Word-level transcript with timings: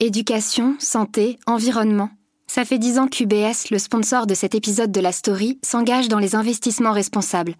Éducation, 0.00 0.76
santé, 0.78 1.40
environnement. 1.48 2.08
Ça 2.46 2.64
fait 2.64 2.78
dix 2.78 3.00
ans 3.00 3.08
qu'UBS, 3.08 3.72
le 3.72 3.80
sponsor 3.80 4.28
de 4.28 4.34
cet 4.34 4.54
épisode 4.54 4.92
de 4.92 5.00
la 5.00 5.10
story, 5.10 5.58
s'engage 5.64 6.06
dans 6.06 6.20
les 6.20 6.36
investissements 6.36 6.92
responsables. 6.92 7.56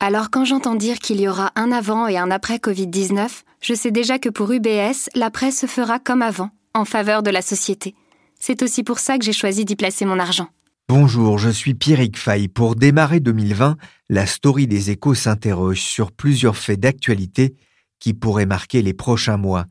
Alors 0.00 0.30
quand 0.30 0.44
j'entends 0.44 0.74
dire 0.74 0.98
qu'il 0.98 1.20
y 1.20 1.28
aura 1.28 1.52
un 1.54 1.70
avant 1.70 2.08
et 2.08 2.18
un 2.18 2.32
après 2.32 2.56
Covid-19, 2.56 3.28
je 3.60 3.74
sais 3.74 3.92
déjà 3.92 4.18
que 4.18 4.28
pour 4.28 4.50
UBS, 4.50 5.10
l'après 5.14 5.52
se 5.52 5.66
fera 5.66 6.00
comme 6.00 6.22
avant, 6.22 6.50
en 6.74 6.84
faveur 6.84 7.22
de 7.22 7.30
la 7.30 7.40
société. 7.40 7.94
C'est 8.40 8.64
aussi 8.64 8.82
pour 8.82 8.98
ça 8.98 9.16
que 9.16 9.24
j'ai 9.24 9.32
choisi 9.32 9.64
d'y 9.64 9.76
placer 9.76 10.04
mon 10.04 10.18
argent. 10.18 10.48
Bonjour, 10.88 11.38
je 11.38 11.50
suis 11.50 11.74
Pierrick 11.74 12.18
Fay. 12.18 12.48
Pour 12.48 12.74
démarrer 12.74 13.20
2020, 13.20 13.76
la 14.08 14.26
story 14.26 14.66
des 14.66 14.90
échos 14.90 15.14
s'interroge 15.14 15.82
sur 15.82 16.10
plusieurs 16.10 16.56
faits 16.56 16.80
d'actualité 16.80 17.54
qui 18.00 18.12
pourraient 18.12 18.44
marquer 18.44 18.82
les 18.82 18.92
prochains 18.92 19.36
mois. 19.36 19.66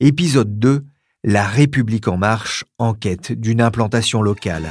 Épisode 0.00 0.58
2, 0.58 0.84
la 1.26 1.46
République 1.46 2.06
en 2.06 2.18
marche 2.18 2.64
en 2.78 2.92
quête 2.92 3.32
d'une 3.32 3.62
implantation 3.62 4.20
locale. 4.20 4.70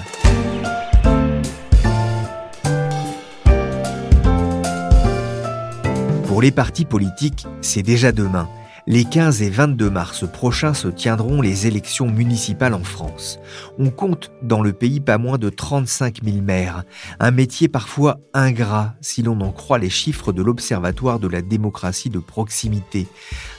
Pour 6.27 6.43
les 6.43 6.51
partis 6.51 6.85
politiques, 6.85 7.47
c'est 7.61 7.81
déjà 7.81 8.11
demain. 8.11 8.47
Les 8.85 9.05
15 9.05 9.41
et 9.41 9.49
22 9.49 9.89
mars 9.89 10.25
prochains 10.29 10.73
se 10.73 10.89
tiendront 10.89 11.41
les 11.41 11.67
élections 11.67 12.09
municipales 12.09 12.73
en 12.73 12.83
France. 12.83 13.39
On 13.79 13.89
compte 13.89 14.33
dans 14.41 14.61
le 14.61 14.73
pays 14.73 14.99
pas 14.99 15.17
moins 15.17 15.37
de 15.37 15.49
35 15.49 16.21
000 16.21 16.41
maires, 16.41 16.83
un 17.21 17.31
métier 17.31 17.69
parfois 17.69 18.19
ingrat 18.33 18.95
si 18.99 19.23
l'on 19.23 19.39
en 19.39 19.53
croit 19.53 19.77
les 19.77 19.89
chiffres 19.89 20.33
de 20.33 20.41
l'Observatoire 20.41 21.19
de 21.19 21.29
la 21.29 21.41
démocratie 21.41 22.09
de 22.09 22.19
proximité. 22.19 23.07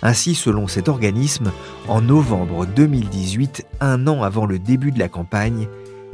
Ainsi, 0.02 0.34
selon 0.34 0.68
cet 0.68 0.90
organisme, 0.90 1.52
en 1.88 2.02
novembre 2.02 2.66
2018, 2.66 3.64
un 3.80 4.06
an 4.06 4.22
avant 4.22 4.44
le 4.44 4.58
début 4.58 4.92
de 4.92 4.98
la 4.98 5.08
campagne, 5.08 5.68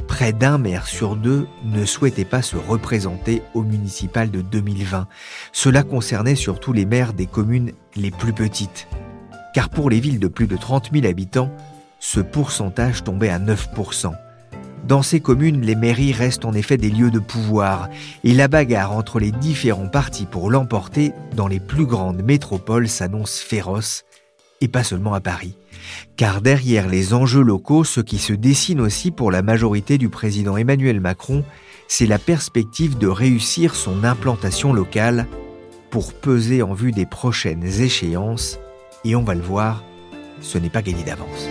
près 0.07 0.31
d'un 0.31 0.57
maire 0.57 0.87
sur 0.87 1.17
deux 1.17 1.47
ne 1.65 1.83
souhaitait 1.83 2.23
pas 2.23 2.41
se 2.41 2.55
représenter 2.55 3.41
au 3.53 3.63
municipal 3.63 4.31
de 4.31 4.39
2020. 4.39 5.07
Cela 5.51 5.83
concernait 5.83 6.35
surtout 6.35 6.71
les 6.71 6.85
maires 6.85 7.11
des 7.11 7.27
communes 7.27 7.73
les 7.97 8.11
plus 8.11 8.33
petites. 8.33 8.87
Car 9.53 9.69
pour 9.69 9.89
les 9.89 9.99
villes 9.99 10.19
de 10.19 10.27
plus 10.27 10.47
de 10.47 10.57
30 10.57 10.91
000 10.93 11.05
habitants, 11.05 11.51
ce 11.99 12.19
pourcentage 12.19 13.03
tombait 13.03 13.29
à 13.29 13.39
9%. 13.39 14.13
Dans 14.87 15.03
ces 15.03 15.19
communes, 15.19 15.61
les 15.61 15.75
mairies 15.75 16.13
restent 16.13 16.45
en 16.45 16.53
effet 16.53 16.77
des 16.77 16.89
lieux 16.89 17.11
de 17.11 17.19
pouvoir, 17.19 17.89
et 18.23 18.33
la 18.33 18.47
bagarre 18.47 18.93
entre 18.93 19.19
les 19.19 19.31
différents 19.31 19.87
partis 19.87 20.25
pour 20.25 20.49
l'emporter 20.49 21.13
dans 21.35 21.47
les 21.47 21.59
plus 21.59 21.85
grandes 21.85 22.23
métropoles 22.23 22.87
s'annonce 22.87 23.39
féroce, 23.39 24.05
et 24.59 24.67
pas 24.67 24.83
seulement 24.83 25.13
à 25.13 25.21
Paris. 25.21 25.55
Car 26.15 26.41
derrière 26.41 26.87
les 26.87 27.13
enjeux 27.13 27.43
locaux, 27.43 27.83
ce 27.83 28.01
qui 28.01 28.17
se 28.17 28.33
dessine 28.33 28.81
aussi 28.81 29.11
pour 29.11 29.31
la 29.31 29.41
majorité 29.41 29.97
du 29.97 30.09
président 30.09 30.57
Emmanuel 30.57 30.99
Macron, 30.99 31.43
c'est 31.87 32.07
la 32.07 32.19
perspective 32.19 32.97
de 32.97 33.07
réussir 33.07 33.75
son 33.75 34.03
implantation 34.03 34.73
locale 34.73 35.27
pour 35.89 36.13
peser 36.13 36.63
en 36.63 36.73
vue 36.73 36.91
des 36.91 37.05
prochaines 37.05 37.65
échéances, 37.65 38.59
et 39.03 39.15
on 39.15 39.23
va 39.23 39.33
le 39.33 39.41
voir, 39.41 39.83
ce 40.41 40.57
n'est 40.57 40.69
pas 40.69 40.81
gagné 40.81 41.03
d'avance. 41.03 41.47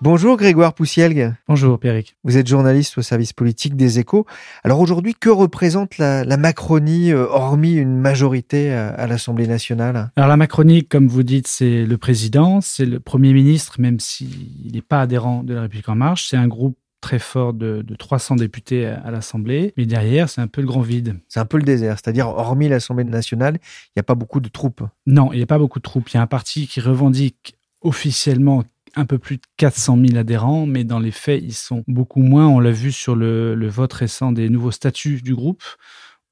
Bonjour 0.00 0.36
Grégoire 0.36 0.74
Poussielgue. 0.74 1.34
Bonjour 1.48 1.80
Pierrick. 1.80 2.16
Vous 2.22 2.36
êtes 2.36 2.46
journaliste 2.46 2.98
au 2.98 3.02
service 3.02 3.32
politique 3.32 3.74
des 3.74 3.98
échos. 3.98 4.26
Alors 4.62 4.78
aujourd'hui, 4.78 5.16
que 5.18 5.28
représente 5.28 5.98
la, 5.98 6.24
Macronie, 6.36 7.10
euh, 7.10 7.26
hormis 7.28 7.74
une 7.74 7.98
majorité 7.98 8.72
à, 8.72 9.08
l'Assemblée 9.08 9.48
nationale? 9.48 10.12
Alors 10.14 10.28
la 10.28 10.36
Macronie, 10.36 10.84
comme 10.84 11.08
vous 11.08 11.24
dites, 11.24 11.48
c'est 11.48 11.84
le 11.84 11.98
président, 11.98 12.60
c'est 12.60 12.86
le 12.86 13.00
Premier 13.00 13.32
ministre, 13.32 13.80
même 13.80 13.98
s'il 13.98 14.70
n'est 14.72 14.82
pas 14.82 15.00
adhérent 15.00 15.42
de 15.42 15.54
la 15.54 15.62
République 15.62 15.88
en 15.88 15.96
marche. 15.96 16.28
C'est 16.28 16.36
un 16.36 16.46
groupe 16.46 16.78
très 17.00 17.18
fort 17.18 17.54
de, 17.54 17.84
300 17.98 18.36
députés 18.36 18.86
à, 18.86 19.10
l'Assemblée, 19.10 19.72
mais 19.76 19.86
derrière, 19.86 20.28
c'est 20.28 20.40
un 20.40 20.46
peu 20.46 20.60
le 20.60 20.66
grand 20.66 20.80
vide. 20.80 21.18
C'est 21.28 21.40
un 21.40 21.44
peu 21.44 21.56
le 21.56 21.62
désert, 21.62 21.96
c'est-à-dire, 21.96 22.28
hormis 22.28 22.68
l'Assemblée 22.68 23.04
nationale, 23.04 23.58
il 23.62 23.92
n'y 23.96 24.00
a 24.00 24.04
pas 24.04 24.14
beaucoup 24.14 24.40
de 24.40 24.48
troupes. 24.48 24.82
Non, 25.06 25.32
il 25.32 25.36
n'y 25.36 25.42
a 25.42 25.46
pas 25.46 25.58
beaucoup 25.58 25.78
de 25.78 25.84
troupes. 25.84 26.10
Il 26.10 26.14
y 26.14 26.18
a 26.18 26.22
un 26.22 26.26
parti 26.26 26.66
qui 26.66 26.80
revendique 26.80 27.56
officiellement 27.80 28.64
un 28.96 29.06
peu 29.06 29.18
plus 29.18 29.36
de 29.36 29.42
400 29.58 29.98
000 30.06 30.18
adhérents, 30.18 30.66
mais 30.66 30.84
dans 30.84 30.98
les 30.98 31.10
faits, 31.10 31.42
ils 31.42 31.54
sont 31.54 31.84
beaucoup 31.86 32.20
moins. 32.20 32.48
On 32.48 32.58
l'a 32.58 32.72
vu 32.72 32.90
sur 32.92 33.14
le, 33.14 33.68
vote 33.68 33.92
récent 33.92 34.32
des 34.32 34.48
nouveaux 34.48 34.70
statuts 34.70 35.22
du 35.22 35.34
groupe, 35.34 35.62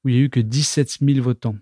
où 0.03 0.09
il 0.09 0.15
n'y 0.15 0.21
a 0.21 0.23
eu 0.25 0.29
que 0.29 0.39
17 0.39 0.97
000 1.01 1.21
votants. 1.21 1.55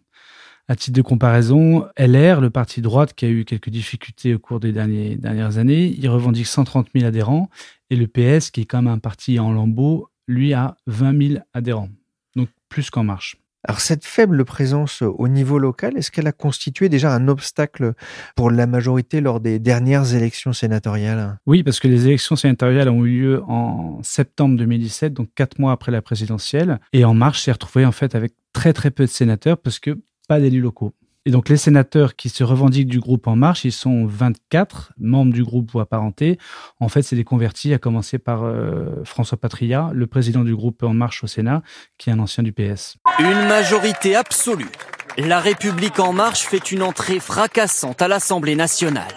À 0.67 0.75
titre 0.75 0.95
de 0.95 1.03
comparaison, 1.03 1.85
LR, 1.95 2.41
le 2.41 2.49
parti 2.49 2.81
droite 2.81 3.13
qui 3.13 3.25
a 3.25 3.29
eu 3.29 3.45
quelques 3.45 3.69
difficultés 3.69 4.33
au 4.33 4.39
cours 4.39 4.59
des 4.59 4.71
dernières 4.71 5.59
années, 5.59 5.95
il 5.95 6.09
revendique 6.09 6.47
130 6.47 6.87
000 6.95 7.05
adhérents, 7.05 7.49
et 7.91 7.95
le 7.95 8.07
PS, 8.07 8.49
qui 8.49 8.61
est 8.61 8.65
quand 8.65 8.81
même 8.81 8.93
un 8.93 8.97
parti 8.97 9.39
en 9.39 9.51
lambeaux, 9.51 10.09
lui 10.27 10.53
a 10.53 10.75
20 10.87 11.27
000 11.33 11.43
adhérents. 11.53 11.89
Donc 12.35 12.49
plus 12.67 12.89
qu'en 12.89 13.03
marche. 13.03 13.37
Alors 13.67 13.79
cette 13.79 14.05
faible 14.05 14.43
présence 14.45 15.01
au 15.01 15.27
niveau 15.27 15.57
local, 15.57 15.97
est-ce 15.97 16.11
qu'elle 16.11 16.27
a 16.27 16.31
constitué 16.31 16.87
déjà 16.89 17.13
un 17.13 17.27
obstacle 17.27 17.93
pour 18.35 18.51
la 18.51 18.67
majorité 18.67 19.21
lors 19.21 19.39
des 19.39 19.59
dernières 19.59 20.13
élections 20.13 20.53
sénatoriales? 20.53 21.39
Oui, 21.47 21.63
parce 21.63 21.79
que 21.79 21.87
les 21.87 22.07
élections 22.07 22.35
sénatoriales 22.35 22.89
ont 22.89 23.05
eu 23.05 23.21
lieu 23.21 23.43
en 23.47 23.99
septembre 24.03 24.57
2017, 24.57 25.13
donc 25.13 25.29
quatre 25.35 25.59
mois 25.59 25.71
après 25.71 25.91
la 25.91 26.03
présidentielle. 26.03 26.79
Et 26.93 27.05
En 27.05 27.13
Marche 27.13 27.41
s'est 27.41 27.51
retrouvé 27.51 27.85
en 27.85 27.91
fait 27.91 28.13
avec 28.15 28.33
très 28.53 28.73
très 28.73 28.91
peu 28.91 29.03
de 29.05 29.09
sénateurs 29.09 29.57
parce 29.57 29.79
que 29.79 29.99
pas 30.27 30.39
d'élus 30.39 30.61
locaux. 30.61 30.93
Et 31.27 31.31
donc 31.31 31.49
les 31.49 31.57
sénateurs 31.57 32.15
qui 32.15 32.29
se 32.29 32.43
revendiquent 32.43 32.87
du 32.87 32.99
groupe 32.99 33.25
En 33.27 33.35
Marche, 33.35 33.65
ils 33.65 33.71
sont 33.71 34.05
24 34.05 34.93
membres 34.99 35.33
du 35.33 35.43
groupe 35.43 35.73
ou 35.73 35.79
apparentés. 35.79 36.37
En 36.79 36.87
fait, 36.87 37.01
c'est 37.01 37.15
des 37.15 37.23
convertis, 37.23 37.73
à 37.73 37.79
commencer 37.79 38.19
par 38.19 38.43
euh, 38.43 39.03
François 39.05 39.37
Patria, 39.37 39.89
le 39.91 40.05
président 40.05 40.43
du 40.43 40.55
groupe 40.55 40.83
En 40.83 40.93
Marche 40.93 41.23
au 41.23 41.27
Sénat, 41.27 41.63
qui 41.97 42.11
est 42.11 42.13
un 42.13 42.19
ancien 42.19 42.43
du 42.43 42.51
PS. 42.51 42.97
Une 43.17 43.47
majorité 43.47 44.15
absolue. 44.15 44.69
La 45.17 45.39
République 45.39 45.99
En 45.99 46.13
Marche 46.13 46.41
fait 46.41 46.71
une 46.71 46.83
entrée 46.83 47.19
fracassante 47.19 48.01
à 48.03 48.07
l'Assemblée 48.07 48.55
nationale. 48.55 49.15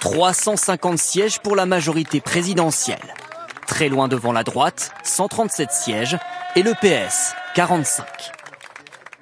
350 0.00 0.98
sièges 0.98 1.40
pour 1.40 1.54
la 1.54 1.66
majorité 1.66 2.20
présidentielle. 2.20 3.14
Très 3.68 3.88
loin 3.88 4.08
devant 4.08 4.32
la 4.32 4.42
droite, 4.42 4.92
137 5.04 5.70
sièges, 5.70 6.18
et 6.56 6.62
le 6.62 6.72
PS, 6.80 7.34
45 7.54 8.35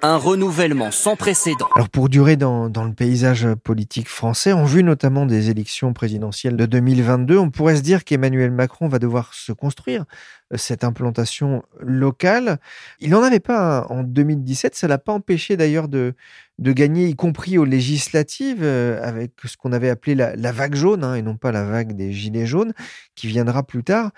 un 0.05 0.17
renouvellement 0.17 0.91
sans 0.91 1.15
précédent. 1.15 1.67
Alors 1.75 1.89
pour 1.89 2.09
durer 2.09 2.35
dans, 2.35 2.67
le 2.67 2.93
paysage 2.93 3.47
politique 3.63 4.07
français, 4.07 4.51
en 4.51 4.65
vue 4.65 4.83
notamment 4.83 5.25
des 5.25 5.49
élections 5.49 5.93
présidentielles 5.93 6.55
de 6.55 6.65
2022, 6.65 7.37
on 7.37 7.49
pourrait 7.49 7.77
se 7.77 7.81
dire 7.81 8.03
qu'Emmanuel 8.03 8.51
Macron 8.51 8.87
va 8.87 8.99
devoir 8.99 9.33
se 9.33 9.51
construire 9.51 10.05
euh, 10.53 10.57
cette 10.57 10.83
implantation 10.83 11.63
locale. 11.79 12.59
Il 12.99 13.09
n'en 13.09 13.23
avait 13.23 13.39
pas 13.39 13.87
en 13.89 14.03
2017, 14.03 14.75
ça 14.75 14.87
l'a 14.87 14.97
pas 14.97 15.13
empêché 15.13 15.57
d'ailleurs 15.57 15.87
de, 15.87 16.13
de 16.57 16.71
gagner, 16.71 17.07
y 17.09 17.15
compris 17.15 17.57
aux 17.57 17.65
législatives, 17.65 18.63
euh, 18.63 18.99
avec 19.03 19.33
ce 19.43 19.57
qu'on 19.57 19.73
avait 19.73 19.89
appelé 19.89 20.15
la, 20.15 20.51
vague 20.51 20.75
jaune, 20.75 21.03
hein, 21.03 21.15
et 21.15 21.21
non 21.21 21.35
pas 21.35 21.51
la 21.51 21.65
vague 21.65 21.95
des 21.95 22.13
gilets 22.13 22.45
jaunes, 22.45 22.73
qui 23.15 23.27
viendra 23.27 23.63
plus 23.63 23.83
tard. 23.83 24.11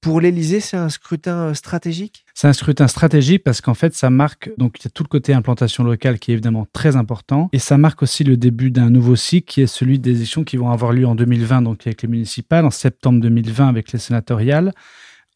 Pour 0.00 0.20
l'Élysée, 0.20 0.60
c'est 0.60 0.76
un 0.76 0.88
scrutin 0.88 1.50
euh, 1.50 1.54
stratégique? 1.54 2.24
C'est 2.34 2.48
un 2.48 2.52
scrutin 2.52 2.88
stratégique 2.88 3.44
parce 3.44 3.60
qu'en 3.60 3.74
fait, 3.74 3.94
ça 3.94 4.10
marque, 4.10 4.50
donc 4.58 4.80
il 4.80 4.84
y 4.84 4.88
a 4.88 4.90
tout 4.90 5.04
le 5.04 5.08
côté 5.08 5.32
implantation 5.34 5.84
locale 5.84 6.18
qui 6.18 6.32
est 6.32 6.34
évidemment 6.34 6.66
très 6.72 6.96
important, 6.96 7.48
et 7.52 7.60
ça 7.60 7.78
marque 7.78 8.02
aussi 8.02 8.24
le 8.24 8.36
début 8.36 8.72
d'un 8.72 8.90
nouveau 8.90 9.14
cycle 9.14 9.46
qui 9.46 9.62
est 9.62 9.66
celui 9.68 10.00
des 10.00 10.16
élections 10.16 10.42
qui 10.42 10.56
vont 10.56 10.70
avoir 10.70 10.92
lieu 10.92 11.06
en 11.06 11.14
2020, 11.14 11.62
donc 11.62 11.86
avec 11.86 12.02
les 12.02 12.08
municipales, 12.08 12.64
en 12.64 12.70
septembre 12.70 13.20
2020 13.20 13.68
avec 13.68 13.92
les 13.92 14.00
sénatoriales, 14.00 14.72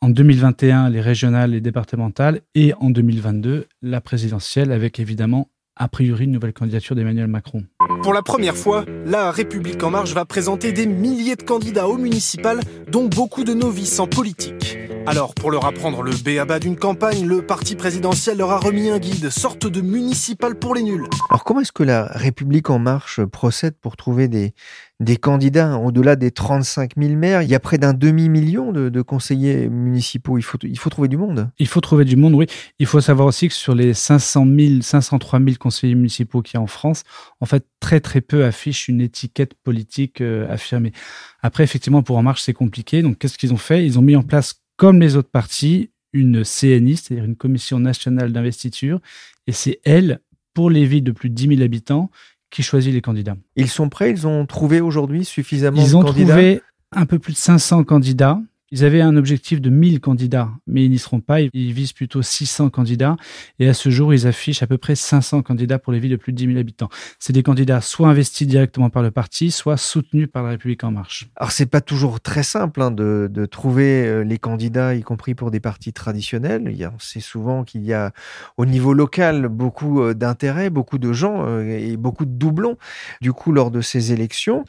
en 0.00 0.10
2021 0.10 0.90
les 0.90 1.00
régionales 1.00 1.54
et 1.54 1.60
départementales 1.60 2.40
et 2.54 2.72
en 2.80 2.90
2022 2.90 3.66
la 3.82 4.00
présidentielle 4.00 4.70
avec 4.70 5.00
évidemment 5.00 5.48
a 5.78 5.88
priori 5.88 6.24
une 6.24 6.32
nouvelle 6.32 6.52
candidature 6.52 6.96
d'Emmanuel 6.96 7.28
Macron. 7.28 7.64
Pour 8.02 8.12
la 8.12 8.22
première 8.22 8.56
fois, 8.56 8.84
la 9.06 9.30
République 9.30 9.82
en 9.82 9.90
marche 9.90 10.12
va 10.12 10.24
présenter 10.24 10.72
des 10.72 10.86
milliers 10.86 11.36
de 11.36 11.42
candidats 11.42 11.88
aux 11.88 11.96
municipales, 11.96 12.60
dont 12.90 13.06
beaucoup 13.06 13.44
de 13.44 13.54
novices 13.54 14.00
en 14.00 14.06
politique. 14.06 14.76
Alors, 15.10 15.34
pour 15.34 15.50
leur 15.50 15.64
apprendre 15.64 16.02
le 16.02 16.10
béaba 16.22 16.58
d'une 16.58 16.76
campagne, 16.76 17.26
le 17.26 17.40
parti 17.40 17.76
présidentiel 17.76 18.36
leur 18.36 18.50
a 18.50 18.58
remis 18.58 18.90
un 18.90 18.98
guide, 18.98 19.30
sorte 19.30 19.66
de 19.66 19.80
municipal 19.80 20.58
pour 20.58 20.74
les 20.74 20.82
nuls. 20.82 21.06
Alors 21.30 21.44
comment 21.44 21.60
est-ce 21.60 21.72
que 21.72 21.82
la 21.82 22.04
République 22.04 22.68
en 22.68 22.78
marche 22.78 23.24
procède 23.24 23.74
pour 23.80 23.96
trouver 23.96 24.28
des, 24.28 24.52
des 25.00 25.16
candidats 25.16 25.78
au-delà 25.78 26.14
des 26.14 26.30
35 26.30 26.90
000 26.98 27.14
maires? 27.14 27.40
Il 27.40 27.48
y 27.48 27.54
a 27.54 27.58
près 27.58 27.78
d'un 27.78 27.94
demi-million 27.94 28.70
de, 28.70 29.00
conseillers 29.00 29.70
municipaux. 29.70 30.36
Il 30.36 30.42
faut, 30.42 30.58
il 30.62 30.78
faut 30.78 30.90
trouver 30.90 31.08
du 31.08 31.16
monde. 31.16 31.50
Il 31.58 31.68
faut 31.68 31.80
trouver 31.80 32.04
du 32.04 32.16
monde, 32.16 32.34
oui. 32.34 32.44
Il 32.78 32.84
faut 32.84 33.00
savoir 33.00 33.28
aussi 33.28 33.48
que 33.48 33.54
sur 33.54 33.74
les 33.74 33.94
500 33.94 34.44
000, 34.58 34.82
503 34.82 35.38
000 35.38 35.52
conseillers 35.58 35.94
municipaux 35.94 36.42
qu'il 36.42 36.56
y 36.56 36.56
a 36.58 36.60
en 36.60 36.66
France, 36.66 37.04
en 37.40 37.46
fait, 37.46 37.64
très 37.80 38.00
très 38.00 38.20
peu 38.20 38.44
affichent 38.44 38.88
une 38.88 39.00
étiquette 39.00 39.54
politique 39.54 40.20
euh, 40.20 40.46
affirmée. 40.52 40.92
Après, 41.40 41.64
effectivement, 41.64 42.02
pour 42.02 42.18
En 42.18 42.22
Marche, 42.22 42.42
c'est 42.42 42.52
compliqué. 42.52 43.00
Donc, 43.00 43.16
qu'est-ce 43.16 43.38
qu'ils 43.38 43.54
ont 43.54 43.56
fait? 43.56 43.86
Ils 43.86 43.98
ont 43.98 44.02
mis 44.02 44.14
en 44.14 44.22
place 44.22 44.60
comme 44.78 45.00
les 45.00 45.16
autres 45.16 45.28
partis, 45.28 45.90
une 46.14 46.42
CNI, 46.42 46.96
c'est-à-dire 46.96 47.24
une 47.24 47.36
commission 47.36 47.78
nationale 47.78 48.32
d'investiture, 48.32 49.00
et 49.46 49.52
c'est 49.52 49.80
elle, 49.84 50.20
pour 50.54 50.70
les 50.70 50.86
villes 50.86 51.04
de 51.04 51.12
plus 51.12 51.28
de 51.28 51.34
10 51.34 51.56
000 51.56 51.62
habitants, 51.62 52.10
qui 52.50 52.62
choisit 52.62 52.94
les 52.94 53.02
candidats. 53.02 53.36
Ils 53.56 53.68
sont 53.68 53.90
prêts? 53.90 54.10
Ils 54.10 54.26
ont 54.26 54.46
trouvé 54.46 54.80
aujourd'hui 54.80 55.26
suffisamment 55.26 55.76
de 55.76 55.92
candidats? 55.92 56.00
Ils 56.00 56.22
ont 56.22 56.24
trouvé 56.24 56.62
un 56.92 57.04
peu 57.04 57.18
plus 57.18 57.34
de 57.34 57.38
500 57.38 57.84
candidats. 57.84 58.40
Ils 58.70 58.84
avaient 58.84 59.00
un 59.00 59.16
objectif 59.16 59.62
de 59.62 59.70
1000 59.70 60.00
candidats, 60.00 60.50
mais 60.66 60.84
ils 60.84 60.90
n'y 60.90 60.98
seront 60.98 61.20
pas. 61.20 61.40
Ils 61.40 61.72
visent 61.72 61.94
plutôt 61.94 62.20
600 62.20 62.68
candidats. 62.68 63.16
Et 63.58 63.68
à 63.68 63.72
ce 63.72 63.88
jour, 63.88 64.12
ils 64.12 64.26
affichent 64.26 64.62
à 64.62 64.66
peu 64.66 64.76
près 64.76 64.94
500 64.94 65.40
candidats 65.40 65.78
pour 65.78 65.92
les 65.92 66.00
villes 66.00 66.10
de 66.10 66.16
plus 66.16 66.32
de 66.32 66.36
10 66.36 66.46
000 66.48 66.58
habitants. 66.58 66.90
C'est 67.18 67.32
des 67.32 67.42
candidats 67.42 67.80
soit 67.80 68.08
investis 68.08 68.46
directement 68.46 68.90
par 68.90 69.02
le 69.02 69.10
parti, 69.10 69.50
soit 69.50 69.78
soutenus 69.78 70.28
par 70.30 70.42
la 70.42 70.50
République 70.50 70.84
En 70.84 70.90
Marche. 70.90 71.28
Alors, 71.36 71.50
c'est 71.50 71.66
pas 71.66 71.80
toujours 71.80 72.20
très 72.20 72.42
simple 72.42 72.82
hein, 72.82 72.90
de, 72.90 73.46
trouver 73.46 74.06
euh, 74.06 74.22
les 74.22 74.38
candidats, 74.38 74.94
y 74.94 75.02
compris 75.02 75.34
pour 75.34 75.50
des 75.50 75.60
partis 75.60 75.94
traditionnels. 75.94 76.70
On 76.94 76.98
sait 76.98 77.20
souvent 77.20 77.64
qu'il 77.64 77.84
y 77.84 77.94
a 77.94 78.12
au 78.58 78.66
niveau 78.66 78.92
local 78.92 79.48
beaucoup 79.48 80.02
euh, 80.02 80.12
d'intérêts, 80.12 80.68
beaucoup 80.68 80.98
de 80.98 81.12
gens 81.14 81.46
euh, 81.46 81.62
et 81.62 81.96
beaucoup 81.96 82.26
de 82.26 82.32
doublons, 82.32 82.76
du 83.22 83.32
coup, 83.32 83.52
lors 83.52 83.70
de 83.70 83.80
ces 83.80 84.12
élections. 84.12 84.64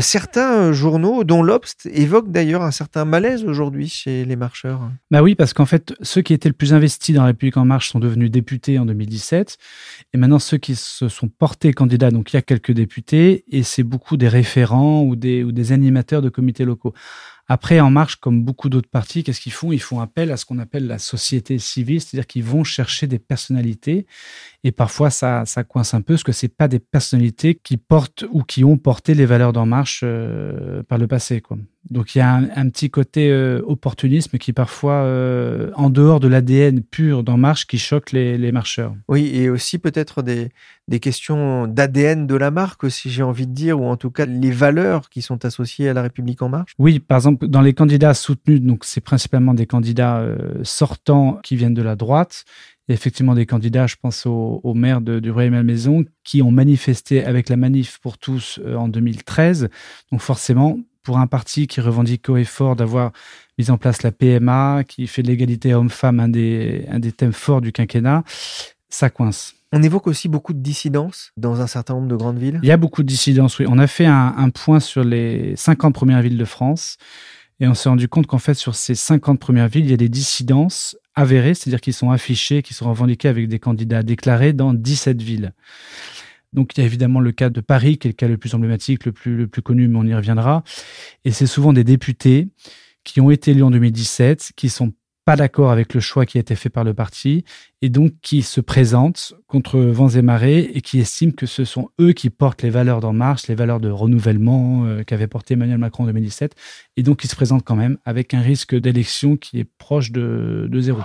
Certains 0.00 0.72
journaux, 0.72 1.22
dont 1.22 1.42
l'Obst, 1.42 1.86
évoquent 1.92 2.32
d'ailleurs 2.32 2.62
un 2.62 2.72
certain 2.72 3.04
malaise 3.04 3.43
aujourd'hui 3.46 3.88
chez 3.88 4.24
les 4.24 4.36
marcheurs? 4.36 4.90
Bah 5.10 5.22
oui, 5.22 5.34
parce 5.34 5.52
qu'en 5.52 5.66
fait, 5.66 5.94
ceux 6.02 6.22
qui 6.22 6.32
étaient 6.32 6.48
le 6.48 6.54
plus 6.54 6.74
investis 6.74 7.14
dans 7.14 7.22
la 7.22 7.28
République 7.28 7.56
en 7.56 7.64
marche 7.64 7.90
sont 7.90 8.00
devenus 8.00 8.30
députés 8.30 8.78
en 8.78 8.86
2017. 8.86 9.56
Et 10.12 10.18
maintenant, 10.18 10.38
ceux 10.38 10.58
qui 10.58 10.74
se 10.74 11.08
sont 11.08 11.28
portés 11.28 11.72
candidats, 11.72 12.10
donc 12.10 12.32
il 12.32 12.36
y 12.36 12.38
a 12.38 12.42
quelques 12.42 12.72
députés, 12.72 13.44
et 13.48 13.62
c'est 13.62 13.82
beaucoup 13.82 14.16
des 14.16 14.28
référents 14.28 15.02
ou 15.02 15.16
des, 15.16 15.44
ou 15.44 15.52
des 15.52 15.72
animateurs 15.72 16.22
de 16.22 16.28
comités 16.28 16.64
locaux. 16.64 16.94
Après, 17.46 17.78
En 17.78 17.90
Marche, 17.90 18.16
comme 18.16 18.42
beaucoup 18.42 18.70
d'autres 18.70 18.88
partis, 18.88 19.22
qu'est-ce 19.22 19.40
qu'ils 19.40 19.52
font? 19.52 19.70
Ils 19.70 19.80
font 19.80 20.00
appel 20.00 20.32
à 20.32 20.38
ce 20.38 20.46
qu'on 20.46 20.58
appelle 20.58 20.86
la 20.86 20.98
société 20.98 21.58
civile, 21.58 22.00
c'est-à-dire 22.00 22.26
qu'ils 22.26 22.44
vont 22.44 22.64
chercher 22.64 23.06
des 23.06 23.18
personnalités. 23.18 24.06
Et 24.66 24.72
parfois, 24.72 25.10
ça, 25.10 25.44
ça 25.44 25.62
coince 25.62 25.92
un 25.92 26.00
peu, 26.00 26.14
parce 26.14 26.22
que 26.22 26.32
c'est 26.32 26.48
pas 26.48 26.68
des 26.68 26.78
personnalités 26.78 27.54
qui 27.54 27.76
portent 27.76 28.24
ou 28.32 28.42
qui 28.42 28.64
ont 28.64 28.78
porté 28.78 29.12
les 29.12 29.26
valeurs 29.26 29.52
d'En 29.52 29.66
Marche 29.66 30.00
euh, 30.02 30.82
par 30.84 30.96
le 30.96 31.06
passé. 31.06 31.42
Quoi. 31.42 31.58
Donc 31.90 32.14
il 32.14 32.18
y 32.18 32.20
a 32.22 32.32
un, 32.32 32.68
petit 32.70 32.88
côté 32.88 33.30
euh, 33.30 33.60
opportunisme 33.66 34.38
qui 34.38 34.54
parfois, 34.54 35.02
euh, 35.02 35.70
en 35.74 35.90
dehors 35.90 36.18
de 36.18 36.28
l'ADN 36.28 36.80
pur 36.80 37.22
d'En 37.22 37.36
Marche, 37.36 37.66
qui 37.66 37.78
choque 37.78 38.12
les, 38.12 38.38
les, 38.38 38.52
marcheurs. 38.52 38.94
Oui, 39.06 39.30
et 39.34 39.50
aussi 39.50 39.76
peut-être 39.76 40.22
des, 40.22 40.48
des 40.88 40.98
questions 40.98 41.66
d'ADN 41.66 42.26
de 42.26 42.34
la 42.34 42.50
marque, 42.50 42.90
si 42.90 43.10
j'ai 43.10 43.22
envie 43.22 43.46
de 43.46 43.52
dire, 43.52 43.78
ou 43.78 43.84
en 43.84 43.98
tout 43.98 44.10
cas 44.10 44.24
les 44.24 44.50
valeurs 44.50 45.10
qui 45.10 45.20
sont 45.20 45.44
associées 45.44 45.90
à 45.90 45.92
la 45.92 46.00
République 46.00 46.40
En 46.40 46.48
Marche. 46.48 46.72
Oui, 46.78 47.00
par 47.00 47.18
exemple, 47.18 47.48
dans 47.48 47.60
les 47.60 47.74
candidats 47.74 48.14
soutenus, 48.14 48.62
donc 48.62 48.86
c'est 48.86 49.02
principalement 49.02 49.52
des 49.52 49.66
candidats 49.66 50.26
sortants 50.62 51.38
qui 51.42 51.54
viennent 51.56 51.74
de 51.74 51.82
la 51.82 51.96
droite. 51.96 52.46
Il 52.86 52.92
y 52.92 52.94
a 52.94 52.94
effectivement 52.94 53.34
des 53.34 53.46
candidats, 53.46 53.86
je 53.86 53.96
pense 54.00 54.26
au, 54.26 54.60
au 54.62 54.74
maire 54.74 55.00
de, 55.00 55.18
du 55.18 55.30
Royaume-Malmaison, 55.30 56.04
qui 56.22 56.42
ont 56.42 56.50
manifesté 56.50 57.24
avec 57.24 57.48
la 57.48 57.56
manif 57.56 57.98
pour 57.98 58.18
tous 58.18 58.60
en 58.76 58.88
2013. 58.88 59.70
Donc 60.12 60.20
forcément, 60.20 60.78
pour 61.04 61.18
un 61.18 61.26
parti 61.26 61.66
qui 61.66 61.80
revendique 61.80 62.28
haut 62.28 62.36
et 62.36 62.44
fort 62.44 62.76
d'avoir 62.76 63.12
mis 63.58 63.70
en 63.70 63.78
place 63.78 64.02
la 64.02 64.10
PMA, 64.10 64.82
qui 64.84 65.06
fait 65.06 65.22
de 65.22 65.28
l'égalité 65.28 65.72
homme-femme 65.72 66.18
un 66.18 66.28
des, 66.28 66.84
un 66.90 66.98
des 66.98 67.12
thèmes 67.12 67.32
forts 67.32 67.60
du 67.60 67.70
quinquennat, 67.72 68.24
ça 68.88 69.10
coince. 69.10 69.54
On 69.72 69.82
évoque 69.82 70.06
aussi 70.06 70.28
beaucoup 70.28 70.52
de 70.52 70.60
dissidence 70.60 71.32
dans 71.36 71.60
un 71.60 71.66
certain 71.66 71.94
nombre 71.94 72.08
de 72.08 72.16
grandes 72.16 72.38
villes? 72.38 72.60
Il 72.62 72.68
y 72.68 72.72
a 72.72 72.76
beaucoup 72.76 73.02
de 73.02 73.08
dissidence, 73.08 73.58
oui. 73.58 73.66
On 73.68 73.78
a 73.78 73.86
fait 73.86 74.06
un, 74.06 74.34
un 74.36 74.50
point 74.50 74.80
sur 74.80 75.04
les 75.04 75.56
50 75.56 75.94
premières 75.94 76.22
villes 76.22 76.38
de 76.38 76.44
France 76.44 76.96
et 77.60 77.68
on 77.68 77.74
s'est 77.74 77.88
rendu 77.88 78.08
compte 78.08 78.26
qu'en 78.26 78.38
fait, 78.38 78.54
sur 78.54 78.74
ces 78.74 78.94
50 78.94 79.38
premières 79.38 79.68
villes, 79.68 79.84
il 79.84 79.90
y 79.90 79.94
a 79.94 79.98
des 79.98 80.08
dissidences 80.08 80.96
avérées, 81.14 81.54
c'est-à-dire 81.54 81.80
qu'ils 81.80 81.94
sont 81.94 82.10
affichés, 82.10 82.62
qui 82.62 82.74
sont 82.74 82.88
revendiqués 82.88 83.28
avec 83.28 83.48
des 83.48 83.58
candidats 83.58 84.02
déclarés 84.02 84.52
dans 84.52 84.74
17 84.74 85.22
villes. 85.22 85.52
Donc 86.52 86.76
il 86.76 86.80
y 86.80 86.82
a 86.82 86.86
évidemment 86.86 87.20
le 87.20 87.32
cas 87.32 87.50
de 87.50 87.60
Paris, 87.60 87.98
qui 87.98 88.08
est 88.08 88.10
le 88.10 88.14
cas 88.14 88.28
le 88.28 88.38
plus 88.38 88.54
emblématique, 88.54 89.04
le 89.04 89.12
plus, 89.12 89.36
le 89.36 89.46
plus 89.46 89.62
connu, 89.62 89.88
mais 89.88 89.98
on 89.98 90.04
y 90.04 90.14
reviendra. 90.14 90.64
Et 91.24 91.30
c'est 91.30 91.46
souvent 91.46 91.72
des 91.72 91.84
députés 91.84 92.48
qui 93.02 93.20
ont 93.20 93.30
été 93.30 93.52
élus 93.52 93.62
en 93.62 93.70
2017, 93.70 94.52
qui 94.56 94.68
sont 94.68 94.92
pas 95.24 95.36
d'accord 95.36 95.70
avec 95.70 95.94
le 95.94 96.00
choix 96.00 96.26
qui 96.26 96.38
a 96.38 96.40
été 96.40 96.54
fait 96.54 96.68
par 96.68 96.84
le 96.84 96.94
parti 96.94 97.44
et 97.80 97.88
donc 97.88 98.12
qui 98.22 98.42
se 98.42 98.60
présentent 98.60 99.34
contre 99.46 99.78
vents 99.80 100.08
et 100.08 100.22
marées 100.22 100.70
et 100.74 100.80
qui 100.80 101.00
estiment 101.00 101.32
que 101.32 101.46
ce 101.46 101.64
sont 101.64 101.90
eux 102.00 102.12
qui 102.12 102.30
portent 102.30 102.62
les 102.62 102.70
valeurs 102.70 103.00
d'En 103.00 103.12
Marche, 103.12 103.46
les 103.48 103.54
valeurs 103.54 103.80
de 103.80 103.90
renouvellement 103.90 104.84
euh, 104.84 105.02
qu'avait 105.02 105.26
porté 105.26 105.54
Emmanuel 105.54 105.78
Macron 105.78 106.04
en 106.04 106.06
2017 106.06 106.54
et 106.96 107.02
donc 107.02 107.24
ils 107.24 107.28
se 107.28 107.36
présentent 107.36 107.64
quand 107.64 107.76
même 107.76 107.98
avec 108.04 108.34
un 108.34 108.40
risque 108.40 108.74
d'élection 108.74 109.36
qui 109.36 109.60
est 109.60 109.68
proche 109.78 110.12
de, 110.12 110.68
de 110.70 110.80
zéro. 110.80 111.00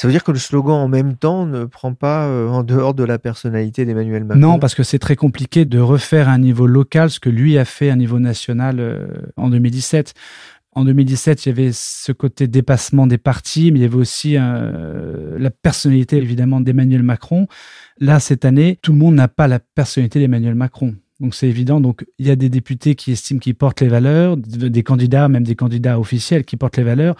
Ça 0.00 0.08
veut 0.08 0.12
dire 0.12 0.24
que 0.24 0.32
le 0.32 0.38
slogan 0.38 0.76
en 0.76 0.88
même 0.88 1.14
temps 1.14 1.44
ne 1.44 1.66
prend 1.66 1.92
pas 1.92 2.24
euh, 2.26 2.48
en 2.48 2.62
dehors 2.62 2.94
de 2.94 3.04
la 3.04 3.18
personnalité 3.18 3.84
d'Emmanuel 3.84 4.24
Macron 4.24 4.40
Non, 4.40 4.58
parce 4.58 4.74
que 4.74 4.82
c'est 4.82 4.98
très 4.98 5.14
compliqué 5.14 5.66
de 5.66 5.78
refaire 5.78 6.30
à 6.30 6.32
un 6.32 6.38
niveau 6.38 6.66
local 6.66 7.10
ce 7.10 7.20
que 7.20 7.28
lui 7.28 7.58
a 7.58 7.66
fait 7.66 7.90
à 7.90 7.92
un 7.92 7.96
niveau 7.96 8.18
national 8.18 8.80
euh, 8.80 9.08
en 9.36 9.50
2017. 9.50 10.14
En 10.72 10.86
2017, 10.86 11.44
il 11.44 11.48
y 11.50 11.52
avait 11.52 11.70
ce 11.74 12.12
côté 12.12 12.48
dépassement 12.48 13.06
des 13.06 13.18
partis, 13.18 13.72
mais 13.72 13.80
il 13.80 13.82
y 13.82 13.84
avait 13.84 13.96
aussi 13.96 14.36
euh, 14.38 15.38
la 15.38 15.50
personnalité 15.50 16.16
évidemment 16.16 16.62
d'Emmanuel 16.62 17.02
Macron. 17.02 17.46
Là, 17.98 18.20
cette 18.20 18.46
année, 18.46 18.78
tout 18.80 18.92
le 18.92 18.98
monde 18.98 19.16
n'a 19.16 19.28
pas 19.28 19.48
la 19.48 19.58
personnalité 19.58 20.18
d'Emmanuel 20.18 20.54
Macron. 20.54 20.94
Donc 21.20 21.34
c'est 21.34 21.48
évident. 21.48 21.80
Donc 21.80 22.06
il 22.18 22.26
y 22.26 22.30
a 22.30 22.36
des 22.36 22.48
députés 22.48 22.94
qui 22.94 23.12
estiment 23.12 23.38
qu'ils 23.38 23.54
portent 23.54 23.82
les 23.82 23.88
valeurs, 23.88 24.38
des 24.38 24.82
candidats, 24.82 25.28
même 25.28 25.44
des 25.44 25.56
candidats 25.56 26.00
officiels 26.00 26.44
qui 26.44 26.56
portent 26.56 26.78
les 26.78 26.84
valeurs, 26.84 27.16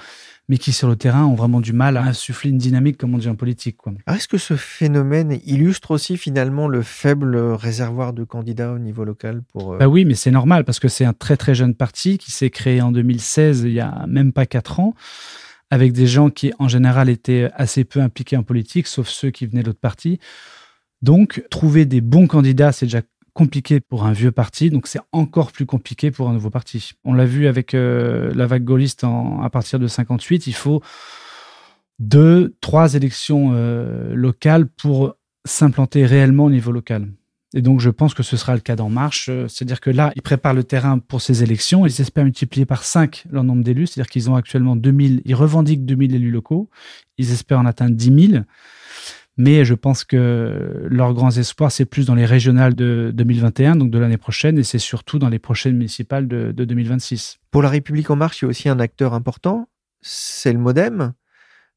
mais 0.51 0.59
qui 0.59 0.73
sur 0.73 0.89
le 0.89 0.97
terrain 0.97 1.27
ont 1.27 1.37
vraiment 1.37 1.61
du 1.61 1.73
mal 1.73 1.97
à 1.97 2.03
insuffler 2.03 2.51
une 2.51 2.59
dynamique, 2.59 2.99
comme 2.99 3.15
on 3.15 3.19
dit 3.19 3.29
en 3.29 3.37
politique. 3.37 3.77
Est-ce 4.13 4.27
que 4.27 4.37
ce 4.37 4.57
phénomène 4.57 5.39
illustre 5.47 5.93
aussi 5.93 6.17
finalement 6.17 6.67
le 6.67 6.83
faible 6.83 7.37
réservoir 7.37 8.13
de 8.13 8.25
candidats 8.25 8.73
au 8.73 8.81
niveau 8.81 9.05
local 9.05 9.43
pour... 9.53 9.75
Euh, 9.75 9.79
bah 9.79 9.87
oui, 9.87 10.05
mais 10.05 10.15
c'est 10.15 10.33
normal 10.33 10.65
parce 10.65 10.81
que 10.81 10.89
c'est 10.89 11.05
un 11.05 11.13
très 11.13 11.37
très 11.37 11.55
jeune 11.55 11.77
parti 11.77 12.19
qui 12.19 12.33
s'est 12.33 12.51
créé 12.51 12.83
en 12.83 12.91
2016, 12.91 13.61
il 13.61 13.75
y 13.75 13.79
a 13.79 14.05
même 14.09 14.33
pas 14.33 14.45
quatre 14.45 14.81
ans 14.81 14.97
avec 15.71 15.93
des 15.93 16.09
gens 16.09 16.31
qui 16.31 16.53
en 16.59 16.67
général 16.67 17.09
étaient 17.09 17.49
assez 17.55 17.85
peu 17.85 18.01
impliqués 18.01 18.37
en 18.37 18.43
politique, 18.43 18.89
sauf 18.89 19.07
ceux 19.07 19.31
qui 19.31 19.47
venaient 19.47 19.63
d'autres 19.63 19.79
partis. 19.79 20.19
Donc, 21.01 21.45
trouver 21.49 21.87
des 21.87 22.01
bons 22.01 22.27
candidats, 22.27 22.73
c'est 22.73 22.87
déjà 22.87 23.03
compliqué 23.33 23.81
pour 23.81 24.05
un 24.05 24.13
vieux 24.13 24.33
parti, 24.33 24.71
donc 24.71 24.87
c'est 24.87 25.01
encore 25.13 25.53
plus 25.53 25.67
compliqué 25.67 26.11
pour 26.11 26.29
un 26.29 26.33
nouveau 26.33 26.51
parti. 26.51 26.93
On 27.05 27.13
l'a 27.13 27.25
vu 27.25 27.47
avec 27.47 27.75
euh, 27.75 28.33
la 28.35 28.47
vague 28.47 28.65
gaulliste 28.65 29.05
à 29.05 29.51
partir 29.51 29.79
de 29.79 29.87
58, 29.87 30.47
il 30.47 30.55
faut 30.55 30.83
deux, 31.99 32.55
trois 32.61 32.95
élections 32.95 33.53
euh, 33.53 34.15
locales 34.15 34.67
pour 34.67 35.15
s'implanter 35.45 36.07
réellement 36.07 36.45
au 36.45 36.51
niveau 36.51 36.73
local. 36.73 37.09
Et 37.53 37.63
donc, 37.63 37.81
je 37.81 37.91
pense 37.91 38.15
que 38.15 38.23
ce 38.23 38.37
sera 38.37 38.55
le 38.55 38.61
cas 38.61 38.77
d'En 38.77 38.89
Marche. 38.89 39.29
Euh, 39.29 39.49
c'est-à-dire 39.49 39.81
que 39.81 39.91
là, 39.91 40.13
ils 40.15 40.23
préparent 40.23 40.55
le 40.55 40.63
terrain 40.63 40.99
pour 40.99 41.21
ces 41.21 41.43
élections. 41.43 41.85
Ils 41.85 42.01
espèrent 42.01 42.25
multiplier 42.25 42.65
par 42.65 42.85
5 42.85 43.25
leur 43.31 43.43
nombre 43.43 43.65
d'élus. 43.65 43.89
C'est-à-dire 43.89 44.11
qu'ils 44.11 44.31
ont 44.31 44.37
actuellement 44.37 44.77
2000, 44.77 45.23
ils 45.25 45.35
revendiquent 45.35 45.85
2000 45.85 46.15
élus 46.15 46.31
locaux. 46.31 46.71
Ils 47.19 47.33
espèrent 47.33 47.59
en 47.59 47.67
atteindre 47.67 47.97
10 47.97 48.29
000. 48.31 48.43
Mais 49.43 49.65
je 49.65 49.73
pense 49.73 50.05
que 50.05 50.87
leurs 50.91 51.15
grands 51.15 51.31
espoirs, 51.31 51.73
c'est 51.73 51.87
plus 51.87 52.05
dans 52.05 52.15
les 52.15 52.27
régionales 52.27 52.75
de 52.75 53.11
2021, 53.15 53.77
donc 53.77 53.91
de 53.91 53.99
l'année 53.99 54.19
prochaine, 54.19 54.59
et 54.59 54.63
c'est 54.63 54.79
surtout 54.79 55.19
dans 55.19 55.31
les 55.31 55.39
prochaines 55.39 55.77
municipales 55.77 56.29
de, 56.29 56.53
2026. 56.53 57.39
Pour 57.51 57.63
La 57.63 57.71
République 57.71 58.11
En 58.11 58.17
Marche, 58.17 58.43
il 58.43 58.45
y 58.45 58.47
a 58.47 58.51
aussi 58.51 58.69
un 58.69 58.79
acteur 58.79 59.15
important, 59.15 59.67
c'est 60.03 60.53
le 60.53 60.59
Modem. 60.59 61.15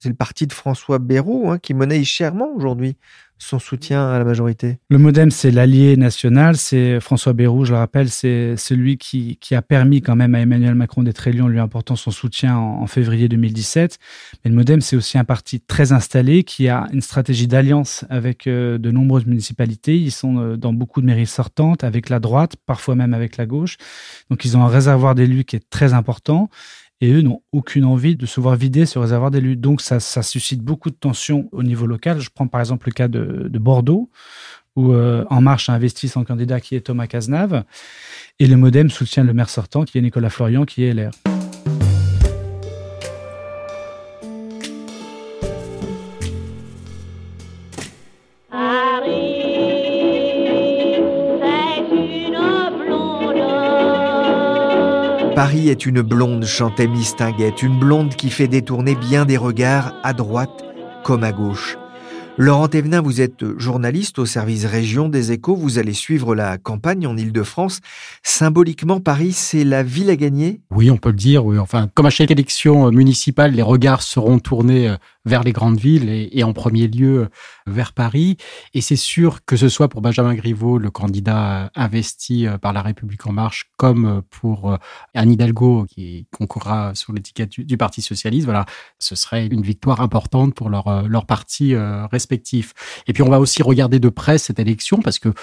C'est 0.04 0.10
le 0.10 0.16
parti 0.16 0.48
de 0.48 0.52
François 0.52 1.00
Bayrou 1.00 1.50
hein, 1.50 1.60
qui 1.60 1.74
monnaie 1.74 2.04
chèrement 2.04 2.50
aujourd'hui 2.54 2.98
son 3.38 3.58
soutien 3.58 4.10
à 4.10 4.20
la 4.20 4.26
majorité 4.26 4.78
Le 4.90 4.98
Modem, 4.98 5.32
c'est 5.32 5.50
l'allié 5.50 5.96
national. 5.96 6.58
C'est 6.58 7.00
François 7.00 7.32
Bayrou, 7.32 7.64
je 7.64 7.72
le 7.72 7.78
rappelle, 7.78 8.10
c'est 8.10 8.58
celui 8.58 8.98
qui, 8.98 9.38
a 9.52 9.62
permis 9.62 10.02
quand 10.02 10.18
même 10.18 10.36
à 10.36 10.42
Emmanuel 10.42 10.76
Macron 10.76 11.04
d'être 11.04 11.26
élu 11.26 11.42
en 11.42 11.48
lui 11.48 11.60
apportant 11.60 11.96
son 11.96 12.12
soutien 12.12 12.58
en, 12.58 12.86
février 12.86 13.30
2017. 13.30 13.98
Mais 14.44 14.52
le 14.52 14.58
Modem, 14.58 14.82
c'est 14.82 14.98
aussi 14.98 15.18
un 15.18 15.24
parti 15.24 15.62
très 15.62 15.94
installé 15.94 16.44
qui 16.44 16.68
a 16.68 16.88
une 16.92 17.02
stratégie 17.02 17.48
d'alliance 17.48 18.04
avec 18.10 18.46
euh, 18.48 18.78
de 18.78 18.92
nombreuses 18.92 19.26
municipalités. 19.26 19.98
Ils 19.98 20.12
sont 20.12 20.38
euh, 20.38 20.58
dans 20.58 20.74
beaucoup 20.74 21.00
de 21.00 21.06
mairies 21.06 21.28
sortantes 21.28 21.86
avec 21.86 22.10
la 22.10 22.20
droite, 22.20 22.58
parfois 22.66 22.96
même 22.96 23.14
avec 23.14 23.38
la 23.38 23.46
gauche. 23.46 23.78
Donc 24.30 24.44
ils 24.44 24.58
ont 24.58 24.64
un 24.64 24.70
réservoir 24.70 25.16
d'élus 25.16 25.46
qui 25.46 25.56
est 25.56 25.70
très 25.70 25.94
important 25.94 26.50
et 27.04 27.12
eux 27.12 27.22
n'ont 27.22 27.42
aucune 27.52 27.84
envie 27.84 28.16
de 28.16 28.26
se 28.26 28.40
voir 28.40 28.56
vider 28.56 28.86
ce 28.86 28.98
réservoir 28.98 29.30
d'élus. 29.30 29.58
Donc 29.58 29.82
ça, 29.82 30.00
suscite 30.00 30.62
beaucoup 30.62 30.90
de 30.90 30.96
tensions 30.96 31.50
au 31.52 31.62
niveau 31.62 31.86
local. 31.86 32.22
Je 32.22 32.30
prends 32.34 32.48
par 32.48 32.62
exemple 32.62 32.88
le 32.88 32.94
cas 32.94 33.10
de, 33.10 33.60
Bordeaux, 33.60 34.10
où 34.78 34.94
euh, 34.94 35.26
En 35.30 35.42
Marche 35.42 35.68
a 35.68 35.74
investi 35.74 36.08
son 36.08 36.24
candidat 36.24 36.62
qui 36.62 36.78
est 36.78 36.82
Thomas 36.82 37.08
Cazenave, 37.08 37.66
et 38.40 38.48
le 38.48 38.56
Modem 38.56 38.90
soutient 38.90 39.26
le 39.26 39.34
maire 39.34 39.50
sortant 39.50 39.84
qui 39.84 39.98
est 39.98 40.02
Nicolas 40.02 40.30
Florian, 40.30 40.64
qui 40.64 40.86
est 40.86 40.94
LR. 40.94 41.33
Paris 55.36 55.70
est 55.70 55.88
une 55.88 56.04
blonde, 56.04 56.46
chantait 56.46 56.88
Mistinguette, 56.88 57.64
une 57.64 57.80
blonde 57.80 58.16
qui 58.16 58.30
fait 58.30 58.48
détourner 58.48 58.94
bien 58.94 59.26
des 59.26 59.38
regards 59.38 59.96
à 60.04 60.14
droite 60.14 60.64
comme 61.04 61.24
à 61.24 61.32
gauche. 61.32 61.76
Laurent 62.38 62.68
Thévenin, 62.68 63.02
vous 63.02 63.20
êtes 63.20 63.44
journaliste 63.58 64.20
au 64.20 64.28
service 64.28 64.66
région 64.66 65.10
des 65.10 65.32
échos, 65.32 65.56
vous 65.56 65.80
allez 65.80 65.94
suivre 65.94 66.36
la 66.36 66.60
campagne 66.60 67.08
en 67.08 67.18
Ile-de-France. 67.18 67.82
Symboliquement, 68.22 69.00
Paris, 69.00 69.32
c'est 69.32 69.64
la 69.64 69.82
ville 69.82 70.12
à 70.12 70.16
gagner? 70.16 70.60
Oui, 70.70 70.92
on 70.92 70.98
peut 70.98 71.10
le 71.10 71.16
dire. 71.16 71.46
Oui. 71.46 71.58
Enfin, 71.58 71.90
comme 71.96 72.06
à 72.06 72.12
chaque 72.12 72.32
élection 72.32 72.92
municipale, 72.92 73.54
les 73.54 73.62
regards 73.62 74.04
seront 74.04 74.38
tournés 74.38 74.90
euh, 74.90 74.96
vers 75.26 75.44
les 75.44 75.52
grandes 75.52 75.80
villes 75.80 76.10
et, 76.10 76.44
en 76.44 76.54
premier 76.54 76.88
lieu 76.88 77.22
euh, 77.22 77.30
vers 77.66 77.94
Paris. 77.94 78.38
Et 78.74 78.82
c'est 78.82 78.96
sûr 78.96 79.46
que 79.46 79.56
ce 79.56 79.70
soit 79.70 79.88
pour 79.88 80.02
Benjamin 80.02 80.34
Griveaux, 80.36 80.78
le 80.78 80.92
candidat 80.92 81.72
investi 81.76 82.48
euh, 82.48 82.58
par 82.58 82.74
La 82.74 82.82
République 82.82 83.26
en 83.26 83.32
marche, 83.32 83.72
comme 83.78 84.22
pour 84.30 84.78
Anne 85.14 85.32
Hidalgo, 85.32 85.86
qui 85.90 86.28
concourra 86.32 86.96
sous 86.96 87.14
l'étiquette 87.14 87.60
du, 87.60 87.78
Parti 87.78 88.02
socialiste, 88.02 88.46
voilà, 88.46 88.66
ce 89.00 89.16
serait 89.16 89.48
une 89.48 89.62
victoire 89.62 90.00
importante 90.02 90.54
pour 90.54 90.70
leur, 90.70 91.08
leur 91.08 91.26
parti 91.26 91.76
respectif. 91.76 92.74
Et 93.08 93.14
puis 93.14 93.24
on 93.24 93.30
va 93.30 93.40
aussi 93.40 93.62
regarder 93.64 94.00
de 94.00 94.10
près 94.10 94.38
cette 94.38 94.60
élection 94.60 95.02
parce 95.02 95.20
que 95.20 95.34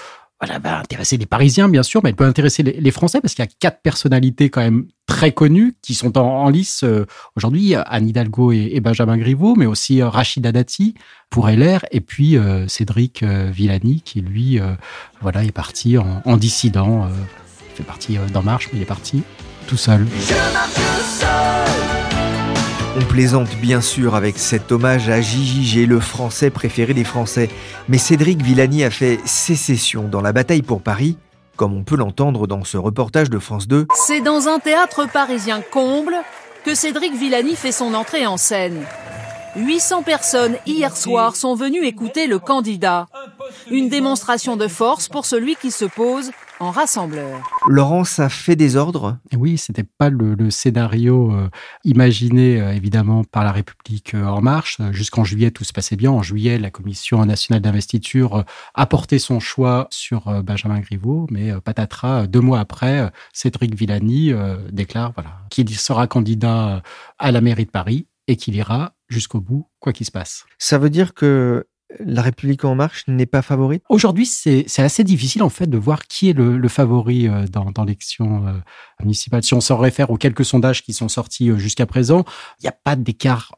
voilà, 0.41 0.57
va 0.57 0.79
intéresser 0.79 1.17
les 1.17 1.27
Parisiens, 1.27 1.69
bien 1.69 1.83
sûr, 1.83 2.01
mais 2.03 2.09
elle 2.09 2.15
peut 2.15 2.25
intéresser 2.25 2.63
les, 2.63 2.91
Français 2.91 3.21
parce 3.21 3.35
qu'il 3.35 3.45
y 3.45 3.47
a 3.47 3.51
quatre 3.59 3.81
personnalités 3.81 4.49
quand 4.49 4.61
même 4.61 4.87
très 5.05 5.31
connues 5.31 5.75
qui 5.83 5.93
sont 5.93 6.17
en, 6.17 6.49
lice 6.49 6.83
euh, 6.83 7.05
aujourd'hui. 7.37 7.75
Anne 7.75 8.09
Hidalgo 8.09 8.51
et, 8.51 8.79
Benjamin 8.79 9.17
Griveaux, 9.17 9.55
mais 9.55 9.67
aussi 9.67 10.01
euh, 10.01 10.09
Rachida 10.09 10.51
Dati 10.51 10.95
pour 11.29 11.47
LR 11.47 11.85
et 11.91 12.01
puis 12.01 12.37
euh, 12.37 12.67
Cédric 12.67 13.23
Villani 13.23 14.01
qui, 14.01 14.21
lui, 14.21 14.59
voilà, 15.21 15.43
est 15.43 15.51
parti 15.51 15.97
en, 15.97 16.37
dissident. 16.37 17.07
il 17.69 17.75
fait 17.75 17.83
partie 17.83 18.17
d'En 18.33 18.41
Marche, 18.41 18.69
mais 18.73 18.79
il 18.79 18.81
est 18.81 18.85
parti 18.85 19.21
tout 19.67 19.77
seul. 19.77 20.07
On 22.93 23.05
plaisante 23.05 23.55
bien 23.55 23.79
sûr 23.79 24.15
avec 24.15 24.37
cet 24.37 24.69
hommage 24.69 25.07
à 25.07 25.21
Gigi 25.21 25.65
G, 25.65 25.85
le 25.85 26.01
français 26.01 26.49
préféré 26.49 26.93
des 26.93 27.05
Français. 27.05 27.49
Mais 27.87 27.97
Cédric 27.97 28.41
Villani 28.41 28.83
a 28.83 28.89
fait 28.89 29.17
sécession 29.23 30.09
dans 30.09 30.19
la 30.19 30.33
bataille 30.33 30.61
pour 30.61 30.81
Paris, 30.81 31.15
comme 31.55 31.73
on 31.73 31.83
peut 31.83 31.95
l'entendre 31.95 32.47
dans 32.47 32.65
ce 32.65 32.75
reportage 32.75 33.29
de 33.29 33.39
France 33.39 33.69
2. 33.69 33.87
C'est 33.95 34.19
dans 34.19 34.49
un 34.49 34.59
théâtre 34.59 35.07
parisien 35.09 35.61
comble 35.61 36.15
que 36.65 36.75
Cédric 36.75 37.15
Villani 37.15 37.55
fait 37.55 37.71
son 37.71 37.93
entrée 37.93 38.27
en 38.27 38.35
scène. 38.35 38.83
800 39.55 40.03
personnes 40.03 40.57
hier 40.65 40.95
soir 40.97 41.37
sont 41.37 41.55
venues 41.55 41.85
écouter 41.85 42.27
le 42.27 42.39
candidat. 42.39 43.07
Une 43.69 43.87
démonstration 43.87 44.57
de 44.57 44.67
force 44.67 45.07
pour 45.07 45.25
celui 45.25 45.55
qui 45.55 45.71
se 45.71 45.85
pose 45.85 46.31
en 46.61 46.69
rassembleur. 46.69 47.41
Laurent, 47.67 48.03
ça 48.03 48.29
fait 48.29 48.55
des 48.55 48.75
ordres 48.75 49.17
Oui, 49.35 49.57
c'était 49.57 49.83
pas 49.83 50.09
le, 50.09 50.51
scénario 50.51 51.33
euh, 51.33 51.49
imaginé 51.83 52.61
euh, 52.61 52.73
évidemment 52.73 53.23
par 53.23 53.43
la 53.43 53.51
République 53.51 54.13
euh, 54.13 54.25
en 54.25 54.41
marche. 54.41 54.77
Jusqu'en 54.91 55.23
juillet, 55.23 55.49
tout 55.49 55.63
se 55.63 55.73
passait 55.73 55.95
bien. 55.95 56.11
En 56.11 56.21
juillet, 56.21 56.59
la 56.59 56.69
Commission 56.69 57.25
nationale 57.25 57.61
d'investiture 57.61 58.45
a 58.75 58.85
porté 58.85 59.17
son 59.17 59.39
choix 59.39 59.87
sur 59.89 60.43
Benjamin 60.43 60.79
Griveaux, 60.79 61.25
mais 61.31 61.51
patatras, 61.61 62.27
deux 62.27 62.39
mois 62.39 62.59
après, 62.59 63.11
Cédric 63.33 63.75
Villani 63.75 64.31
déclare 64.71 65.13
voilà, 65.15 65.31
qu'il 65.49 65.69
sera 65.75 66.07
candidat 66.07 66.83
à 67.17 67.31
la 67.31 67.41
mairie 67.41 67.65
de 67.65 67.71
Paris 67.71 68.07
et 68.27 68.35
qu'il 68.35 68.55
ira 68.55 68.93
jusqu'au 69.09 69.41
bout, 69.41 69.67
quoi 69.79 69.93
qu'il 69.93 70.05
se 70.05 70.11
passe. 70.11 70.45
Ça 70.57 70.77
veut 70.77 70.89
dire 70.89 71.13
que 71.13 71.67
la 71.99 72.21
République 72.21 72.65
en 72.65 72.75
marche 72.75 73.03
n'est 73.07 73.25
pas 73.25 73.41
favorite? 73.41 73.83
Aujourd'hui, 73.89 74.25
c'est 74.25 74.65
assez 74.79 75.03
difficile 75.03 75.43
en 75.43 75.49
fait 75.49 75.67
de 75.67 75.77
voir 75.77 76.07
qui 76.07 76.29
est 76.29 76.33
le, 76.33 76.67
favori 76.67 77.27
euh, 77.27 77.45
dans, 77.47 77.83
l'élection 77.83 78.47
euh, 78.47 78.53
municipale. 79.01 79.43
Si 79.43 79.53
on 79.53 79.61
se 79.61 79.73
réfère 79.73 80.09
aux 80.09 80.17
quelques 80.17 80.45
sondages 80.45 80.83
qui 80.83 80.93
sont 80.93 81.09
sortis 81.09 81.49
euh, 81.49 81.57
jusqu'à 81.57 81.85
présent, 81.85 82.23
il 82.59 82.63
n'y 82.63 82.69
a 82.69 82.75
pas 82.83 82.95
d'écart 82.95 83.51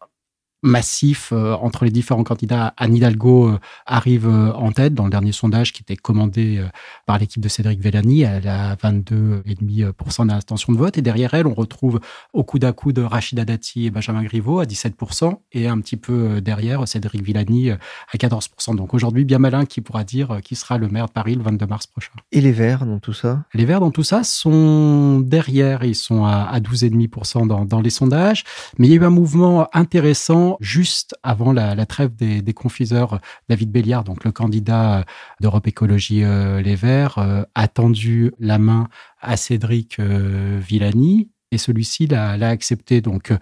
massif 0.63 1.31
euh, 1.33 1.53
entre 1.53 1.85
les 1.85 1.91
différents 1.91 2.23
candidats. 2.23 2.73
Anne 2.77 2.95
Hidalgo 2.95 3.49
euh, 3.49 3.59
arrive 3.85 4.27
euh, 4.27 4.53
en 4.53 4.71
tête 4.71 4.93
dans 4.93 5.03
le 5.03 5.09
dernier 5.11 5.33
sondage 5.33 5.73
qui 5.73 5.81
était 5.81 5.97
commandé 5.97 6.63
par 7.05 7.19
l'équipe 7.19 7.41
de 7.41 7.49
Cédric 7.49 7.81
Vellani. 7.81 8.21
Elle 8.21 8.47
a 8.47 8.75
22,5% 8.75 10.27
d'intention 10.27 10.73
de 10.73 10.77
vote. 10.77 10.97
Et 10.97 11.01
derrière 11.01 11.33
elle, 11.33 11.47
on 11.47 11.53
retrouve 11.53 11.99
au 12.31 12.43
coup 12.43 12.59
d'à 12.59 12.71
coup 12.71 12.93
de 12.93 13.01
Rachida 13.01 13.45
Dati 13.45 13.85
et 13.85 13.91
Benjamin 13.91 14.23
Griveaux 14.23 14.59
à 14.59 14.65
17%. 14.65 15.35
Et 15.51 15.67
un 15.67 15.79
petit 15.81 15.97
peu 15.97 16.41
derrière, 16.41 16.87
Cédric 16.87 17.21
Villani 17.21 17.71
à 17.71 17.77
14%. 18.15 18.75
Donc 18.75 18.93
aujourd'hui, 18.93 19.25
bien 19.25 19.39
malin 19.39 19.65
qui 19.65 19.81
pourra 19.81 20.03
dire 20.03 20.39
qui 20.43 20.55
sera 20.55 20.77
le 20.77 20.87
maire 20.87 21.07
de 21.07 21.11
Paris 21.11 21.35
le 21.35 21.43
22 21.43 21.65
mars 21.65 21.87
prochain. 21.87 22.11
Et 22.31 22.39
les 22.39 22.53
Verts 22.53 22.85
dans 22.85 22.99
tout 22.99 23.13
ça? 23.13 23.43
Les 23.53 23.65
Verts 23.65 23.81
dans 23.81 23.91
tout 23.91 24.03
ça 24.03 24.23
sont 24.23 25.19
derrière. 25.19 25.83
Ils 25.83 25.95
sont 25.95 26.23
à, 26.25 26.59
12,5% 26.59 27.47
dans, 27.47 27.65
dans 27.65 27.81
les 27.81 27.89
sondages. 27.89 28.43
Mais 28.77 28.87
il 28.87 28.91
y 28.91 28.93
a 28.93 29.01
eu 29.01 29.05
un 29.05 29.09
mouvement 29.09 29.67
intéressant 29.73 30.52
juste 30.59 31.15
avant 31.23 31.51
la, 31.51 31.85
trêve 31.85 32.15
des, 32.15 32.53
confiseurs, 32.53 33.19
David 33.49 33.71
Béliard, 33.71 34.03
donc 34.03 34.23
le 34.23 34.31
candidat 34.31 35.05
d'Europe 35.39 35.67
Écologie 35.67 36.23
euh, 36.23 36.61
Les 36.61 36.75
Verts, 36.75 37.17
euh, 37.17 37.43
a 37.55 37.67
tendu 37.67 38.31
la 38.39 38.57
main 38.57 38.87
à 39.21 39.37
Cédric 39.37 39.99
euh, 39.99 40.59
Villani 40.61 41.29
et 41.53 41.57
celui-ci 41.57 42.07
l'a 42.07 42.49
accepté. 42.49 43.01
Donc, 43.01 43.33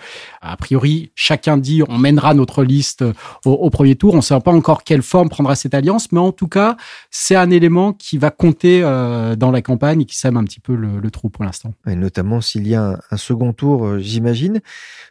a 0.42 0.58
priori, 0.58 1.12
chacun 1.16 1.58
dit 1.58 1.82
on 1.88 1.98
mènera 1.98 2.34
notre 2.34 2.64
liste 2.64 3.04
au, 3.46 3.70
premier 3.70 3.96
tour. 3.96 4.14
On 4.14 4.18
ne 4.18 4.22
sait 4.22 4.40
pas 4.40 4.52
encore 4.52 4.84
quelle 4.84 5.02
forme 5.02 5.30
prendra 5.30 5.56
cette 5.56 5.74
alliance, 5.74 6.12
mais 6.12 6.20
en 6.20 6.32
tout 6.32 6.48
cas, 6.48 6.78
c'est 7.10 7.36
un 7.36 7.50
élément 7.50 7.94
qui 7.94 8.18
va 8.18 8.32
compter 8.32 8.82
dans 8.82 9.52
la 9.52 9.62
campagne 9.62 10.02
et 10.02 10.06
qui 10.06 10.18
sème 10.18 10.38
un 10.38 10.44
petit 10.44 10.60
peu 10.60 10.76
le, 10.76 11.12
trou 11.12 11.30
pour 11.30 11.44
l'instant. 11.44 11.74
Et 11.88 11.96
notamment 11.96 12.40
s'il 12.40 12.68
y 12.68 12.76
a 12.76 13.00
un 13.12 13.18
second 13.18 13.54
tour, 13.54 14.00
j'imagine. 14.00 14.62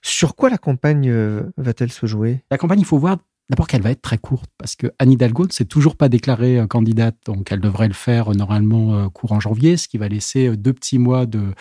Sur 0.03 0.35
quoi 0.35 0.51
la 0.51 0.59
campagne 0.59 1.11
euh, 1.11 1.43
va-t-elle 1.57 1.93
se 1.93 2.07
jouer? 2.07 2.43
La 2.51 2.59
campagne, 2.59 2.81
il 2.81 2.87
faut 2.87 2.99
voir 2.99 3.19
D'abord 3.51 3.67
qu'elle 3.67 3.83
va 3.83 3.91
être 3.91 4.01
très 4.01 4.17
courte 4.17 4.49
parce 4.59 4.77
que 4.77 4.87
Anne 4.99 5.11
Hidalgo 5.11 5.45
ne 5.47 5.53
s'est 5.53 5.65
toujours 5.65 5.97
pas 5.97 6.09
déclarée 6.09 6.59
euh, 6.59 6.67
candidate, 6.67 7.17
donc 7.27 7.51
elle 7.51 7.61
devrait 7.61 7.89
le 7.89 7.95
faire 7.95 8.31
euh, 8.31 8.35
normalement 8.35 9.11
courant 9.11 9.41
janvier, 9.41 9.77
ce 9.77 9.89
qui 9.89 9.99
va 9.99 10.09
laisser 10.09 10.57
deux 10.57 10.73
petits 10.73 10.99
mois 10.99 11.27
de, 11.27 11.53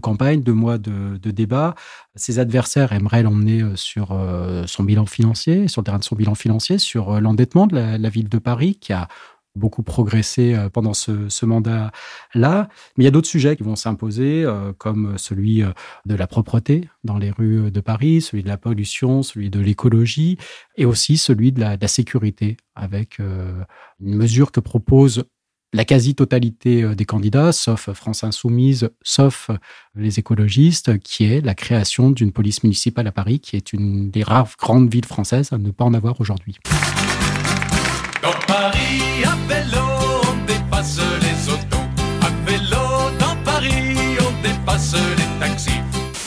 campagne, 0.00 0.42
deux 0.42 0.52
mois 0.52 0.78
de, 0.78 1.16
débat. 1.30 1.74
Ses 2.16 2.38
adversaires 2.38 2.92
aimeraient 2.92 3.22
l'emmener 3.22 3.62
sur 3.74 4.18
son 4.66 4.82
bilan 4.82 5.06
financier, 5.06 5.68
sur 5.68 5.82
le 5.82 5.84
terrain 5.84 5.98
de 5.98 6.04
son 6.04 6.16
bilan 6.16 6.34
financier, 6.34 6.78
sur 6.78 7.20
l'endettement 7.20 7.66
de 7.66 7.76
la, 7.76 8.08
ville 8.08 8.28
de 8.28 8.38
Paris, 8.38 8.76
qui 8.80 8.92
a 8.92 9.08
beaucoup 9.54 9.82
progressé 9.82 10.54
euh, 10.54 10.68
pendant 10.70 10.94
ce, 10.94 11.44
mandat-là. 11.44 12.68
Mais 12.96 13.04
il 13.04 13.06
y 13.06 13.08
a 13.08 13.10
d'autres 13.10 13.28
sujets 13.28 13.56
qui 13.56 13.62
vont 13.62 13.76
s'imposer, 13.76 14.44
euh, 14.44 14.72
comme 14.76 15.18
celui 15.18 15.62
euh, 15.62 15.70
de 16.06 16.14
la 16.14 16.26
propreté 16.26 16.88
dans 17.04 17.18
les 17.18 17.30
rues 17.30 17.70
de 17.70 17.80
Paris, 17.80 18.20
celui 18.20 18.42
de 18.42 18.48
la 18.48 18.56
pollution, 18.56 19.22
celui 19.22 19.50
de 19.50 19.60
l'écologie, 19.60 20.38
et 20.76 20.84
aussi 20.84 21.16
celui 21.16 21.52
de 21.52 21.60
la, 21.60 21.88
sécurité, 21.88 22.58
avec 22.74 23.18
une 23.18 23.64
mesure 23.98 24.52
que 24.52 24.60
propose 24.60 25.24
la 25.72 25.86
quasi-totalité 25.86 26.94
des 26.94 27.04
candidats, 27.06 27.52
sauf 27.52 27.90
France 27.92 28.24
Insoumise, 28.24 28.90
sauf 29.02 29.50
les 29.94 30.18
écologistes, 30.18 30.98
qui 30.98 31.24
est 31.24 31.40
la 31.40 31.54
création 31.54 32.10
d'une 32.10 32.32
police 32.32 32.62
municipale 32.62 33.06
à 33.06 33.12
Paris, 33.12 33.40
qui 33.40 33.56
est 33.56 33.72
une 33.72 34.10
des 34.10 34.22
rares 34.22 34.50
grandes 34.58 34.92
villes 34.92 35.06
françaises 35.06 35.52
à 35.52 35.58
ne 35.58 35.70
pas 35.70 35.84
en 35.84 35.94
avoir 35.94 36.20
aujourd'hui. 36.20 36.58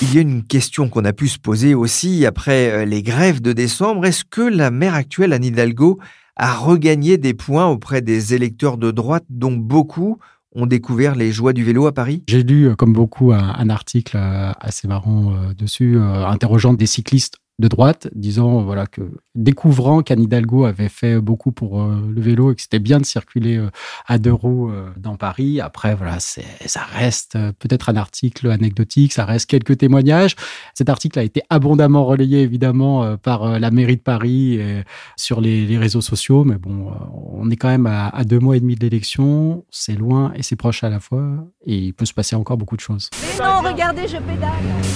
Il 0.01 0.15
y 0.15 0.17
a 0.17 0.22
une 0.22 0.43
question 0.43 0.89
qu'on 0.89 1.05
a 1.05 1.13
pu 1.13 1.27
se 1.27 1.38
poser 1.38 1.75
aussi 1.75 2.25
après 2.25 2.72
euh, 2.72 2.86
les 2.86 3.03
grèves 3.03 3.39
de 3.39 3.53
décembre. 3.53 4.05
Est-ce 4.05 4.25
que 4.25 4.41
la 4.41 4.72
maire 4.72 4.96
actuelle, 4.96 5.31
Anne 5.31 5.46
Hidalgo, 5.46 6.00
à 6.36 6.53
regagner 6.53 7.17
des 7.17 7.36
points 7.36 7.67
auprès 7.67 8.01
des 8.01 8.34
électeurs 8.34 8.77
de 8.77 8.89
droite 8.89 9.25
dont 9.29 9.53
beaucoup 9.53 10.17
ont 10.55 10.65
découvert 10.65 11.15
les 11.15 11.31
joies 11.31 11.53
du 11.53 11.63
vélo 11.63 11.86
à 11.86 11.91
Paris? 11.91 12.24
J'ai 12.27 12.41
lu, 12.43 12.75
comme 12.75 12.93
beaucoup, 12.93 13.31
un, 13.31 13.70
article 13.70 14.17
assez 14.60 14.88
marrant 14.88 15.34
dessus, 15.58 15.98
interrogeant 15.98 16.74
des 16.74 16.88
cyclistes 16.88 17.40
de 17.60 17.67
droite, 17.67 18.10
disant 18.13 18.62
voilà 18.63 18.88
que 18.88 19.01
découvrant 19.36 20.01
qu'Anne 20.01 20.22
Hidalgo 20.22 20.65
avait 20.65 20.89
fait 20.89 21.20
beaucoup 21.20 21.51
pour 21.51 21.81
euh, 21.81 22.01
le 22.13 22.22
vélo 22.22 22.51
et 22.51 22.55
que 22.55 22.62
c'était 22.62 22.79
bien 22.79 23.00
de 23.00 23.05
circuler 23.05 23.58
euh, 23.58 23.70
à 24.08 24.17
deux 24.17 24.34
roues 24.34 24.70
euh, 24.70 24.89
dans 24.98 25.15
Paris. 25.15 25.62
Après 25.62 25.96
voilà, 25.96 26.20
ça 26.20 26.81
reste 26.93 27.38
peut-être 27.60 27.89
un 27.89 27.96
article 27.96 28.50
anecdotique, 28.50 29.13
ça 29.13 29.25
reste 29.25 29.50
quelques 29.50 29.77
témoignages. 29.77 30.36
Cet 30.74 30.89
article 30.89 31.20
a 31.20 31.24
été 31.24 31.43
abondamment 31.50 32.05
relayé 32.05 32.41
évidemment 32.41 33.17
par 33.17 33.60
la 33.60 33.72
mairie 33.72 33.98
de 33.98 34.01
Paris 34.01 34.55
et 34.55 34.84
sur 35.15 35.41
les, 35.41 35.77
réseaux 35.77 36.01
sociaux, 36.01 36.43
mais 36.43 36.58
bon, 36.58 36.91
on 37.34 37.50
est 37.50 37.55
quand 37.55 37.70
même 37.70 37.88
à, 37.88 38.24
deux 38.24 38.39
mois 38.39 38.58
et 38.58 38.60
demi 38.60 38.75
de 38.75 38.81
l'élection, 38.81 39.65
c'est 39.72 39.96
loin 39.96 40.31
et 40.36 40.43
c'est 40.43 40.55
proche 40.55 40.84
à 40.84 40.89
la 40.89 41.00
fois, 41.00 41.24
et 41.65 41.75
il 41.75 41.93
peut 41.93 42.05
se 42.05 42.13
passer 42.13 42.36
encore 42.36 42.58
beaucoup 42.58 42.75
de 42.75 42.81
choses. 42.81 43.10
Mais 43.22 43.43
non, 43.43 43.62
regardez, 43.62 44.08
je 44.08 44.17
pédale. 44.17 44.51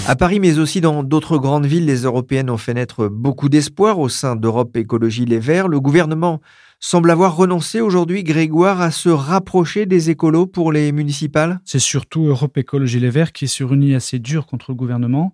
À 0.07 0.15
Paris, 0.15 0.39
mais 0.39 0.59
aussi 0.59 0.81
dans 0.81 1.03
d'autres 1.03 1.37
grandes 1.37 1.65
villes, 1.65 1.85
les 1.85 2.03
européennes 2.03 2.49
ont 2.55 2.57
fait 2.57 2.73
naître 2.73 3.09
beaucoup 3.09 3.49
d'espoir 3.49 3.99
au 3.99 4.07
sein 4.07 4.37
d'Europe 4.37 4.77
Écologie 4.77 5.25
Les 5.25 5.39
Verts. 5.39 5.67
Le 5.67 5.81
gouvernement 5.81 6.39
semble 6.79 7.11
avoir 7.11 7.35
renoncé 7.35 7.81
aujourd'hui, 7.81 8.23
Grégoire, 8.23 8.79
à 8.79 8.91
se 8.91 9.09
rapprocher 9.09 9.85
des 9.85 10.09
écolos 10.09 10.47
pour 10.47 10.71
les 10.71 10.93
municipales. 10.93 11.59
C'est 11.65 11.79
surtout 11.79 12.27
Europe 12.27 12.57
Écologie 12.57 13.01
Les 13.01 13.09
Verts 13.09 13.33
qui 13.33 13.45
est 13.45 13.49
sur 13.49 13.73
une 13.73 13.93
assez 13.93 14.19
dure 14.19 14.45
contre 14.45 14.71
le 14.71 14.75
gouvernement. 14.75 15.33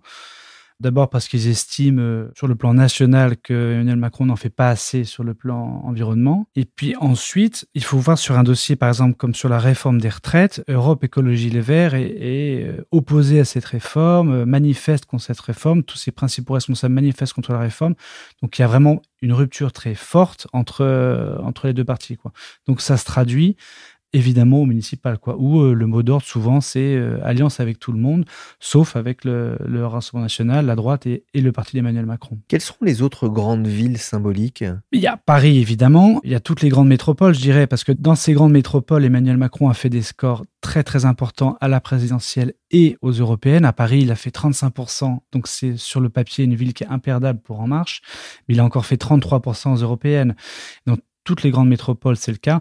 D'abord 0.82 1.10
parce 1.10 1.28
qu'ils 1.28 1.46
estiment 1.46 2.02
euh, 2.02 2.28
sur 2.34 2.48
le 2.48 2.56
plan 2.56 2.74
national 2.74 3.36
que 3.36 3.74
Emmanuel 3.74 3.94
Macron 3.94 4.26
n'en 4.26 4.34
fait 4.34 4.50
pas 4.50 4.68
assez 4.68 5.04
sur 5.04 5.22
le 5.22 5.32
plan 5.32 5.80
environnement. 5.84 6.48
Et 6.56 6.64
puis 6.64 6.96
ensuite, 6.96 7.68
il 7.74 7.84
faut 7.84 7.98
voir 7.98 8.18
sur 8.18 8.36
un 8.36 8.42
dossier, 8.42 8.74
par 8.74 8.88
exemple, 8.88 9.14
comme 9.14 9.32
sur 9.32 9.48
la 9.48 9.60
réforme 9.60 10.00
des 10.00 10.08
retraites, 10.08 10.64
Europe 10.66 11.04
Écologie 11.04 11.50
Les 11.50 11.60
Verts 11.60 11.94
est, 11.94 12.16
est 12.18 12.64
euh, 12.64 12.84
opposé 12.90 13.38
à 13.38 13.44
cette 13.44 13.64
réforme, 13.64 14.32
euh, 14.32 14.44
manifeste 14.44 15.04
contre 15.04 15.22
cette 15.22 15.38
réforme, 15.38 15.84
tous 15.84 15.98
ses 15.98 16.10
principaux 16.10 16.54
responsables 16.54 16.94
manifestent 16.94 17.34
contre 17.34 17.52
la 17.52 17.60
réforme. 17.60 17.94
Donc 18.42 18.58
il 18.58 18.62
y 18.62 18.64
a 18.64 18.68
vraiment 18.68 19.02
une 19.20 19.32
rupture 19.32 19.70
très 19.70 19.94
forte 19.94 20.48
entre, 20.52 21.38
entre 21.44 21.68
les 21.68 21.74
deux 21.74 21.84
parties. 21.84 22.18
Donc 22.66 22.80
ça 22.80 22.96
se 22.96 23.04
traduit 23.04 23.56
évidemment 24.12 24.62
au 24.62 24.66
municipal, 24.66 25.18
quoi. 25.18 25.36
Où 25.38 25.60
euh, 25.60 25.74
le 25.74 25.86
mot 25.86 26.02
d'ordre 26.02 26.24
souvent 26.24 26.60
c'est 26.60 26.94
euh, 26.96 27.18
alliance 27.24 27.60
avec 27.60 27.78
tout 27.78 27.92
le 27.92 27.98
monde, 27.98 28.24
sauf 28.60 28.96
avec 28.96 29.24
le, 29.24 29.56
Rassemblement 29.82 30.24
national, 30.24 30.66
la 30.66 30.76
droite 30.76 31.06
et, 31.06 31.24
le 31.34 31.52
parti 31.52 31.76
d'Emmanuel 31.76 32.06
Macron. 32.06 32.38
Quelles 32.48 32.60
sont 32.60 32.76
les 32.82 33.02
autres 33.02 33.28
grandes 33.28 33.66
villes 33.66 33.98
symboliques? 33.98 34.64
Il 34.92 35.00
y 35.00 35.06
a 35.06 35.16
Paris 35.16 35.58
évidemment, 35.58 36.20
il 36.24 36.30
y 36.30 36.34
a 36.34 36.40
toutes 36.40 36.62
les 36.62 36.68
grandes 36.68 36.88
métropoles, 36.88 37.34
je 37.34 37.40
dirais, 37.40 37.66
parce 37.66 37.84
que 37.84 37.92
dans 37.92 38.14
ces 38.14 38.32
grandes 38.32 38.52
métropoles, 38.52 39.04
Emmanuel 39.04 39.36
Macron 39.36 39.68
a 39.68 39.74
fait 39.74 39.88
des 39.88 40.02
scores 40.02 40.44
très 40.60 40.84
très 40.84 41.04
importants 41.04 41.56
à 41.60 41.68
la 41.68 41.80
présidentielle 41.80 42.54
et 42.70 42.96
aux 43.02 43.10
européennes. 43.10 43.64
À 43.64 43.72
Paris, 43.72 44.00
il 44.02 44.10
a 44.10 44.14
fait 44.14 44.34
35%, 44.34 45.18
donc 45.32 45.48
c'est 45.48 45.76
sur 45.76 46.00
le 46.00 46.08
papier 46.08 46.44
une 46.44 46.54
ville 46.54 46.74
qui 46.74 46.84
est 46.84 46.88
imperdable 46.88 47.40
pour 47.40 47.60
En 47.60 47.66
Marche, 47.66 48.02
mais 48.48 48.54
il 48.54 48.60
a 48.60 48.64
encore 48.64 48.86
fait 48.86 49.00
33% 49.02 49.74
aux 49.74 49.82
européennes. 49.82 50.36
Dans 50.86 50.96
toutes 51.24 51.42
les 51.42 51.50
grandes 51.50 51.68
métropoles, 51.68 52.16
c'est 52.16 52.32
le 52.32 52.38
cas. 52.38 52.60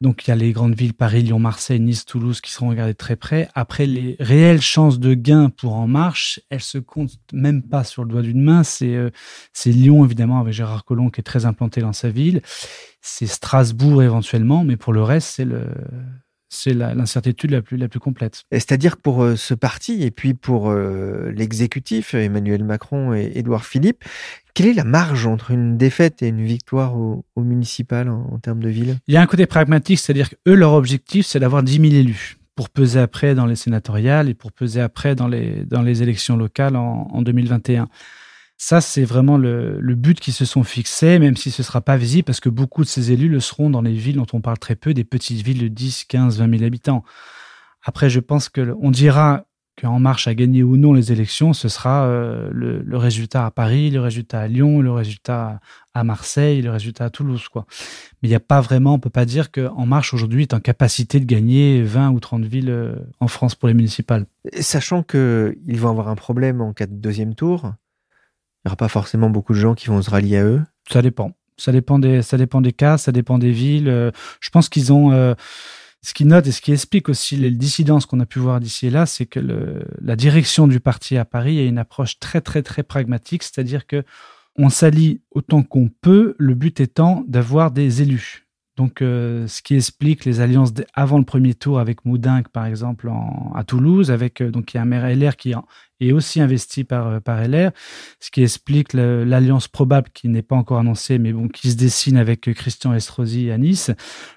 Donc 0.00 0.26
il 0.26 0.30
y 0.30 0.32
a 0.32 0.36
les 0.36 0.52
grandes 0.52 0.74
villes 0.74 0.94
Paris, 0.94 1.22
Lyon, 1.22 1.38
Marseille, 1.38 1.78
Nice, 1.78 2.06
Toulouse 2.06 2.40
qui 2.40 2.50
seront 2.50 2.70
regardées 2.70 2.94
très 2.94 3.16
près. 3.16 3.48
Après, 3.54 3.84
les 3.84 4.16
réelles 4.18 4.62
chances 4.62 4.98
de 4.98 5.12
gain 5.12 5.50
pour 5.50 5.74
En 5.74 5.86
Marche, 5.86 6.40
elles 6.48 6.62
se 6.62 6.78
comptent 6.78 7.18
même 7.34 7.62
pas 7.62 7.84
sur 7.84 8.04
le 8.04 8.10
doigt 8.10 8.22
d'une 8.22 8.40
main. 8.40 8.64
C'est 8.64 8.94
euh, 8.94 9.10
Lyon 9.66 10.04
évidemment 10.04 10.40
avec 10.40 10.54
Gérard 10.54 10.84
Collomb 10.84 11.10
qui 11.10 11.20
est 11.20 11.24
très 11.24 11.44
implanté 11.44 11.82
dans 11.82 11.92
sa 11.92 12.08
ville. 12.08 12.40
C'est 13.02 13.26
Strasbourg 13.26 14.02
éventuellement, 14.02 14.64
mais 14.64 14.76
pour 14.76 14.94
le 14.94 15.02
reste, 15.02 15.28
c'est 15.36 15.44
le 15.44 15.66
c'est 16.50 16.74
l'incertitude 16.74 17.52
la 17.52 17.62
plus, 17.62 17.76
la 17.76 17.88
plus 17.88 18.00
complète. 18.00 18.42
C'est-à-dire 18.50 18.96
que 18.96 19.02
pour 19.02 19.22
euh, 19.22 19.36
ce 19.36 19.54
parti 19.54 20.02
et 20.02 20.10
puis 20.10 20.34
pour 20.34 20.70
euh, 20.70 21.32
l'exécutif, 21.34 22.12
Emmanuel 22.14 22.64
Macron 22.64 23.14
et 23.14 23.30
Édouard 23.36 23.64
Philippe, 23.64 24.04
quelle 24.52 24.66
est 24.66 24.74
la 24.74 24.84
marge 24.84 25.26
entre 25.26 25.52
une 25.52 25.78
défaite 25.78 26.22
et 26.22 26.28
une 26.28 26.44
victoire 26.44 26.96
au, 26.96 27.24
municipal 27.36 28.08
en, 28.08 28.38
termes 28.40 28.60
de 28.60 28.68
ville? 28.68 28.98
Il 29.06 29.14
y 29.14 29.16
a 29.16 29.22
un 29.22 29.26
côté 29.26 29.46
pragmatique, 29.46 30.00
c'est-à-dire 30.00 30.28
que 30.28 30.34
eux, 30.48 30.54
leur 30.54 30.74
objectif, 30.74 31.24
c'est 31.24 31.38
d'avoir 31.38 31.62
10 31.62 31.72
000 31.74 31.84
élus 31.84 32.36
pour 32.56 32.68
peser 32.68 32.98
après 32.98 33.36
dans 33.36 33.46
les 33.46 33.56
sénatoriales 33.56 34.28
et 34.28 34.34
pour 34.34 34.50
peser 34.50 34.80
après 34.80 35.14
dans 35.14 35.28
les, 35.28 35.64
dans 35.64 35.82
les 35.82 36.02
élections 36.02 36.36
locales 36.36 36.76
en, 36.76 37.08
en 37.12 37.22
2021. 37.22 37.88
Ça, 38.62 38.82
c'est 38.82 39.04
vraiment 39.04 39.38
le, 39.38 39.80
but 39.94 40.20
qu'ils 40.20 40.34
se 40.34 40.44
sont 40.44 40.64
fixés, 40.64 41.18
même 41.18 41.34
si 41.34 41.50
ce 41.50 41.62
ne 41.62 41.64
sera 41.64 41.80
pas 41.80 41.96
visible, 41.96 42.24
parce 42.24 42.40
que 42.40 42.50
beaucoup 42.50 42.82
de 42.84 42.88
ces 42.88 43.10
élus 43.10 43.30
le 43.30 43.40
seront 43.40 43.70
dans 43.70 43.80
les 43.80 43.94
villes 43.94 44.16
dont 44.16 44.26
on 44.34 44.42
parle 44.42 44.58
très 44.58 44.76
peu, 44.76 44.92
des 44.92 45.02
petites 45.02 45.40
villes 45.40 45.62
de 45.62 45.68
10, 45.68 46.04
15, 46.04 46.38
20 46.40 46.58
000 46.58 46.64
habitants. 46.64 47.02
Après, 47.82 48.10
je 48.10 48.20
pense 48.20 48.50
que 48.50 48.76
on 48.82 48.90
dira 48.90 49.46
qu'En 49.76 49.98
Marche 49.98 50.28
a 50.28 50.34
gagné 50.34 50.62
ou 50.62 50.76
non 50.76 50.92
les 50.92 51.10
élections, 51.10 51.54
ce 51.54 51.70
sera 51.70 52.04
euh, 52.04 52.50
le, 52.52 52.82
le, 52.82 52.96
résultat 52.98 53.46
à 53.46 53.50
Paris, 53.50 53.90
le 53.90 54.02
résultat 54.02 54.40
à 54.40 54.46
Lyon, 54.46 54.82
le 54.82 54.92
résultat 54.92 55.60
à 55.94 56.04
Marseille, 56.04 56.60
le 56.60 56.70
résultat 56.70 57.06
à 57.06 57.10
Toulouse. 57.10 57.48
Quoi. 57.48 57.64
Mais 58.20 58.28
il 58.28 58.30
n'y 58.30 58.36
a 58.36 58.40
pas 58.40 58.60
vraiment, 58.60 58.92
on 58.92 58.98
peut 58.98 59.08
pas 59.08 59.24
dire 59.24 59.50
qu'En 59.50 59.86
Marche 59.86 60.12
aujourd'hui 60.12 60.42
est 60.42 60.52
en 60.52 60.60
capacité 60.60 61.18
de 61.18 61.24
gagner 61.24 61.82
20 61.82 62.10
ou 62.10 62.20
30 62.20 62.44
villes 62.44 62.68
euh, 62.68 62.94
en 63.20 63.26
France 63.26 63.54
pour 63.54 63.68
les 63.68 63.74
municipales. 63.74 64.26
Sachant 64.60 65.02
qu'ils 65.02 65.56
vont 65.78 65.88
avoir 65.88 66.08
un 66.08 66.16
problème 66.16 66.60
en 66.60 66.74
cas 66.74 66.86
de 66.86 66.92
deuxième 66.92 67.34
tour, 67.34 67.72
il 68.64 68.68
n'y 68.68 68.70
aura 68.70 68.76
pas 68.76 68.88
forcément 68.88 69.30
beaucoup 69.30 69.52
de 69.52 69.58
gens 69.58 69.74
qui 69.74 69.88
vont 69.88 70.02
se 70.02 70.10
rallier 70.10 70.38
à 70.38 70.44
eux 70.44 70.62
Ça 70.90 71.02
dépend. 71.02 71.32
Ça 71.56 71.72
dépend 71.72 71.98
des, 71.98 72.72
cas, 72.72 72.96
ça 72.98 73.12
dépend 73.12 73.38
des 73.38 73.52
villes. 73.52 73.88
Euh, 73.88 74.10
je 74.40 74.50
pense 74.50 74.68
qu'ils 74.68 74.92
ont. 74.92 75.12
Euh, 75.12 75.34
ce 76.02 76.14
qui 76.14 76.24
note 76.24 76.46
et 76.46 76.52
ce 76.52 76.62
qui 76.62 76.72
explique 76.72 77.10
aussi 77.10 77.36
les 77.36 77.50
dissidences 77.50 78.06
qu'on 78.06 78.20
a 78.20 78.26
pu 78.26 78.38
voir 78.38 78.58
d'ici 78.58 78.86
et 78.86 78.90
là, 78.90 79.04
c'est 79.04 79.26
que 79.26 79.38
la 80.00 80.16
direction 80.16 80.66
du 80.66 80.80
parti 80.80 81.18
à 81.18 81.26
Paris 81.26 81.58
a 81.58 81.64
une 81.64 81.76
approche 81.76 82.18
très 82.18 82.40
très 82.40 82.62
très 82.62 82.82
pragmatique, 82.82 83.42
c'est-à-dire 83.42 83.86
que 83.86 84.02
on 84.56 84.70
s'allie 84.70 85.20
autant 85.30 85.62
qu'on 85.62 85.88
peut, 85.88 86.34
le 86.38 86.54
but 86.54 86.80
étant 86.80 87.22
d'avoir 87.28 87.70
des 87.70 88.00
élus. 88.00 88.46
Donc, 88.80 89.02
euh, 89.02 89.46
ce 89.46 89.60
qui 89.60 89.74
explique 89.74 90.24
les 90.24 90.40
alliances 90.40 90.72
avant 90.94 91.18
le 91.18 91.24
premier 91.26 91.52
tour 91.52 91.80
avec 91.80 92.06
Moudinque, 92.06 92.48
par 92.48 92.64
exemple, 92.64 93.10
à 93.54 93.62
Toulouse, 93.62 94.10
avec 94.10 94.40
euh, 94.40 94.50
donc 94.50 94.72
il 94.72 94.78
y 94.78 94.80
a 94.80 94.82
un 94.84 94.86
maire 94.86 95.06
LR 95.06 95.36
qui 95.36 95.52
est 96.00 96.12
aussi 96.12 96.40
investi 96.40 96.84
par, 96.84 97.06
euh, 97.08 97.20
par 97.20 97.46
LR, 97.46 97.72
ce 98.20 98.30
qui 98.30 98.42
explique 98.42 98.94
l'alliance 98.94 99.68
probable 99.68 100.08
qui 100.14 100.30
n'est 100.30 100.40
pas 100.40 100.56
encore 100.56 100.78
annoncée, 100.78 101.18
mais 101.18 101.34
bon, 101.34 101.48
qui 101.48 101.70
se 101.70 101.76
dessine 101.76 102.16
avec 102.16 102.50
Christian 102.54 102.94
Estrosi 102.94 103.50
à 103.50 103.58
Nice. 103.58 103.90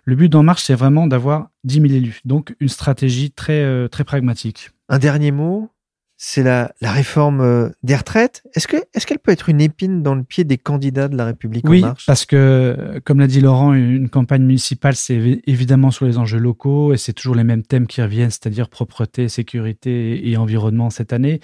Le 0.03 0.17
but 0.17 0.27
d'En 0.27 0.43
Marche, 0.43 0.63
c'est 0.63 0.75
vraiment 0.75 1.07
d'avoir 1.07 1.47
10 1.63 1.75
000 1.75 1.85
élus. 1.93 2.19
Donc, 2.25 2.53
une 2.59 2.67
stratégie 2.67 3.31
très, 3.31 3.87
très 3.87 4.03
pragmatique. 4.03 4.71
Un 4.89 4.99
dernier 4.99 5.31
mot 5.31 5.71
c'est 6.17 6.43
la, 6.43 6.73
réforme 6.81 7.41
euh, 7.41 7.69
des 7.81 7.95
retraites. 7.95 8.43
Est-ce 8.53 8.67
que 8.67 8.77
est-ce 8.93 9.05
qu'elle 9.05 9.19
peut 9.19 9.31
être 9.31 9.49
une 9.49 9.59
épine 9.59 10.03
dans 10.03 10.15
le 10.15 10.23
pied 10.23 10.43
des 10.43 10.57
candidats 10.57 11.07
de 11.07 11.17
la 11.17 11.25
République 11.25 11.67
oui, 11.67 11.83
en 11.83 11.87
marche? 11.87 12.05
parce 12.05 12.25
que 12.25 13.01
comme 13.03 13.19
l'a 13.19 13.27
dit 13.27 13.41
Laurent, 13.41 13.73
une 13.73 14.09
campagne 14.09 14.43
municipale 14.43 14.95
c'est 14.95 15.41
évidemment 15.47 15.91
sur 15.91 16.05
les 16.05 16.17
enjeux 16.17 16.39
locaux 16.39 16.93
et 16.93 16.97
c'est 16.97 17.13
toujours 17.13 17.35
les 17.35 17.43
mêmes 17.43 17.63
thèmes 17.63 17.87
qui 17.87 18.01
reviennent, 18.01 18.29
c'est-à-dire 18.29 18.69
propreté, 18.69 19.27
sécurité 19.27 20.29
et 20.29 20.37
environnement 20.37 20.89
cette 20.89 21.13
année. 21.13 21.41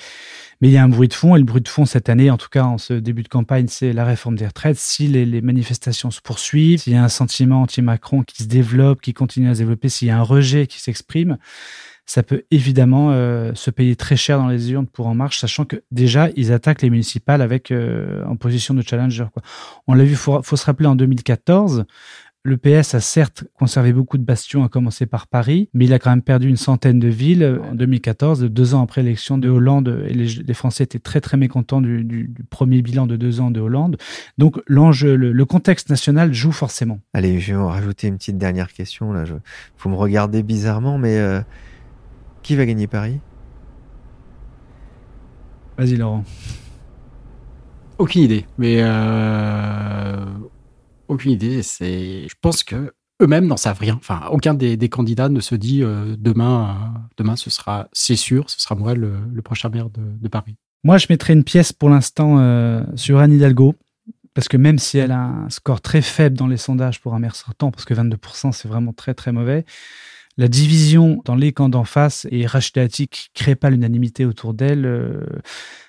Mais 0.62 0.70
il 0.70 0.72
y 0.72 0.78
a 0.78 0.84
un 0.84 0.90
bruit 0.90 1.08
de 1.08 1.14
fond 1.14 1.36
et 1.36 1.40
le 1.40 1.46
bruit 1.46 1.62
de 1.62 1.68
fond 1.68 1.86
cette 1.86 2.10
année, 2.10 2.30
en 2.30 2.38
tout 2.38 2.50
cas 2.50 2.64
en 2.64 2.78
ce 2.78 2.94
début 2.94 3.24
de 3.24 3.30
campagne, 3.30 3.68
c'est 3.68 3.92
la 3.92 4.06
réforme 4.06 4.36
des 4.36 4.48
retraites. 4.48 4.78
Si 4.78 5.08
les, 5.08 5.26
les 5.26 5.42
manifestations 5.42 6.12
se 6.12 6.22
poursuivent, 6.22 6.80
s'il 6.80 6.94
y 6.94 6.96
a 6.96 7.04
un 7.04 7.10
sentiment 7.10 7.64
anti-Macron 7.64 8.24
qui 8.24 8.44
se 8.44 8.48
développe, 8.48 9.02
qui 9.02 9.14
continue 9.14 9.50
à 9.50 9.56
se 9.56 9.60
développer, 9.60 9.90
s'il 9.90 10.08
y 10.08 10.12
a 10.12 10.18
un 10.18 10.24
rejet 10.24 10.68
qui 10.68 10.80
s'exprime, 10.80 11.38
ça 12.10 12.24
peut 12.24 12.42
évidemment 12.50 13.12
euh, 13.12 13.52
se 13.54 13.70
payer 13.70 13.96
très 13.96 14.16
cher 14.16 14.40
dans 14.40 14.48
les 14.48 14.72
urnes 14.72 14.88
pour 14.88 15.06
En 15.06 15.14
Marche, 15.14 15.38
sachant 15.38 15.66
que 15.66 15.84
déjà, 15.92 16.30
ils 16.36 16.52
attaquent 16.52 16.82
les 16.82 16.90
municipales 16.90 17.40
avec 17.40 17.70
euh, 17.70 18.26
en 18.26 18.36
position 18.36 18.74
de 18.74 18.82
challenger. 18.82 19.28
On 19.86 19.94
l'a 19.94 20.04
vu, 20.06 20.14
il 20.14 20.18
faut, 20.18 20.42
se 20.42 20.66
rappeler 20.66 20.88
en 20.88 20.96
2014, 20.96 21.86
le 22.42 22.58
PS 22.58 22.96
a 22.96 23.00
certes 23.00 23.44
conservé 23.54 23.94
beaucoup 23.94 24.18
de 24.18 24.24
bastions, 24.24 24.64
à 24.64 24.70
commencer 24.70 25.06
par 25.06 25.28
Paris, 25.28 25.70
mais 25.76 25.86
il 25.86 25.94
a 25.94 26.00
quand 26.00 26.10
même 26.10 26.24
perdu 26.24 26.50
une 26.50 26.58
centaine 26.58 26.98
de 26.98 27.10
villes 27.10 27.60
en 27.70 27.76
2014, 27.76 28.42
deux 28.46 28.74
ans 28.74 28.82
après 28.82 29.04
l'élection 29.04 29.38
de 29.38 29.48
Hollande. 29.48 29.90
Les, 30.10 30.54
Français 30.56 30.86
étaient 30.86 30.98
très 30.98 31.22
très 31.22 31.38
mécontents 31.38 31.80
du, 31.80 32.32
premier 32.50 32.82
bilan 32.82 33.06
de 33.06 33.18
deux 33.18 33.40
ans 33.40 33.52
de 33.52 33.60
Hollande. 33.60 33.98
Donc 34.40 34.60
l'enjeu, 34.66 35.16
le, 35.16 35.46
contexte 35.46 35.92
national 35.92 36.34
joue 36.34 36.54
forcément. 36.54 37.02
Allez, 37.14 37.40
je 37.40 37.54
vais 37.54 37.60
en 37.60 37.68
rajouter 37.68 38.08
une 38.08 38.18
petite 38.18 38.40
dernière 38.40 38.74
question. 38.74 39.14
Là, 39.14 39.26
je, 39.26 39.36
faut 39.78 39.90
me 39.90 39.96
regarder 39.96 40.42
bizarrement, 40.42 40.98
mais 40.98 41.20
euh, 41.20 41.42
qui 42.42 42.56
va 42.56 42.66
gagner 42.66 42.88
Paris? 42.88 43.20
Vas-y 45.78 45.96
Laurent. 45.96 46.26
Aucune 48.00 48.22
idée, 48.22 48.46
mais 48.58 48.78
euh, 48.80 50.26
aucune 51.08 51.32
idée. 51.32 51.62
C'est, 51.64 52.28
je 52.28 52.36
pense 52.42 52.64
que 52.64 52.94
eux-mêmes 53.22 53.46
n'en 53.46 53.58
savent 53.58 53.80
rien. 53.80 53.96
Enfin, 53.96 54.22
aucun 54.32 54.54
des, 54.54 54.90
candidats 54.90 55.30
ne 55.30 55.40
se 55.40 55.56
dit 55.56 55.84
euh, 55.84 56.16
demain, 56.18 56.70
euh, 56.70 57.00
demain 57.18 57.36
ce 57.36 57.50
sera, 57.50 57.90
c'est 57.92 58.16
sûr, 58.16 58.50
ce 58.50 58.60
sera 58.60 58.76
moi 58.76 58.94
le, 58.94 59.42
prochain 59.42 59.70
maire 59.70 59.90
de, 59.90 60.28
Paris. 60.28 60.56
Moi, 60.84 60.98
je 60.98 61.08
mettrai 61.10 61.34
une 61.34 61.44
pièce 61.44 61.74
pour 61.74 61.90
l'instant 61.90 62.38
sur 62.96 63.20
Anne 63.20 63.34
Hidalgo 63.34 63.76
Parce 64.34 64.48
que 64.48 64.56
même 64.56 64.80
si 64.80 64.98
elle 64.98 65.12
a 65.12 65.24
un 65.24 65.50
score 65.50 65.82
très 65.82 66.02
faible 66.02 66.38
dans 66.38 66.48
les 66.48 66.58
sondages 66.58 67.02
pour 67.02 67.14
un 67.14 67.20
maire 67.20 67.36
sortant, 67.36 67.72
parce 67.72 67.84
que 67.84 67.94
22% 67.94 68.54
c'est 68.54 68.70
vraiment 68.70 68.94
très 68.94 69.14
très 69.14 69.34
mauvais, 69.34 69.66
la 70.40 70.48
division 70.48 71.22
dans 71.26 71.36
les 71.36 71.52
camps 71.52 71.68
d'en 71.68 71.84
face 71.84 72.26
et 72.32 72.46
Rachida 72.46 72.88
qui 72.88 73.10
crée 73.34 73.56
pas 73.56 73.70
l'unanimité 73.70 74.24
autour 74.24 74.54
d'elle 74.54 74.86
euh, 74.86 75.26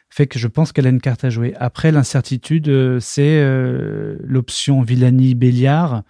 fait 0.09 0.27
que 0.27 0.41
je 0.41 0.49
pense 0.49 0.73
qu'elle 0.73 0.89
a 0.89 0.91
une 0.91 1.01
carte 1.01 1.25
à 1.25 1.31
jouer. 1.31 1.55
Après, 1.61 1.93
l'incertitude, 1.93 2.69
euh, 2.69 2.99
c'est 2.99 3.39
euh, 3.41 4.17
l'option 4.25 4.83
Villani-Béliard. 4.83 6.03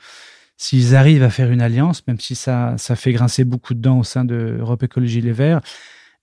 S'ils 0.57 0.97
arrivent 0.97 1.23
à 1.23 1.29
faire 1.29 1.53
une 1.53 1.61
alliance, 1.61 2.07
même 2.07 2.19
si 2.19 2.35
ça, 2.35 2.77
ça 2.79 2.97
fait 2.97 3.13
grincer 3.13 3.45
beaucoup 3.45 3.75
de 3.75 3.81
dents 3.81 3.99
au 3.99 4.05
sein 4.05 4.25
de 4.25 4.57
Europe 4.59 4.83
Écologie 4.85 5.21
Les 5.21 5.33
Verts, 5.33 5.61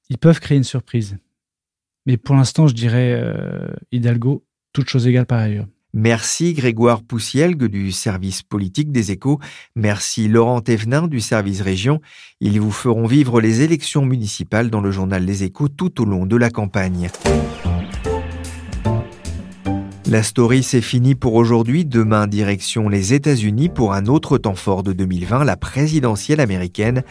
ils 0.10 0.18
peuvent 0.18 0.40
créer 0.40 0.58
une 0.58 0.64
surprise. 0.64 1.18
Mais 2.08 2.18
pour 2.18 2.36
l'instant, 2.36 2.68
je 2.68 2.74
dirais 2.74 3.22
Hidalgo, 3.92 4.44
toute 4.74 4.90
chose 4.90 5.08
égale 5.08 5.26
par 5.26 5.40
ailleurs. 5.40 5.68
Merci 6.00 6.54
Grégoire 6.54 7.02
Poussielgue 7.02 7.66
du 7.66 7.92
service 7.92 8.44
politique 8.44 8.92
des 8.92 9.10
échos. 9.10 9.40
Merci 9.76 10.28
Laurent 10.28 10.62
Thévenin 10.62 11.08
du 11.08 11.20
service 11.20 11.62
région. 11.62 12.02
Ils 12.40 12.62
vous 12.62 12.70
feront 12.70 13.08
vivre 13.08 13.42
les 13.42 13.64
élections 13.64 14.06
municipales 14.06 14.70
dans 14.70 14.80
le 14.80 14.92
journal 14.92 15.26
Les 15.26 15.44
échos 15.44 15.70
tout 15.70 16.00
au 16.00 16.06
long 16.06 16.28
de 16.28 16.36
la 16.36 16.52
campagne. 16.52 17.10
La 20.06 20.22
story 20.22 20.62
c'est 20.62 20.82
fini 20.82 21.16
pour 21.16 21.34
aujourd'hui. 21.34 21.84
Demain, 21.84 22.28
direction 22.28 22.90
les 22.90 23.16
États-Unis 23.16 23.70
pour 23.70 23.94
un 23.94 24.06
autre 24.06 24.38
temps 24.38 24.54
fort 24.54 24.84
de 24.84 24.94
2020, 24.94 25.46
la 25.46 25.58
présidentielle 25.58 26.42
américaine, 26.42 27.02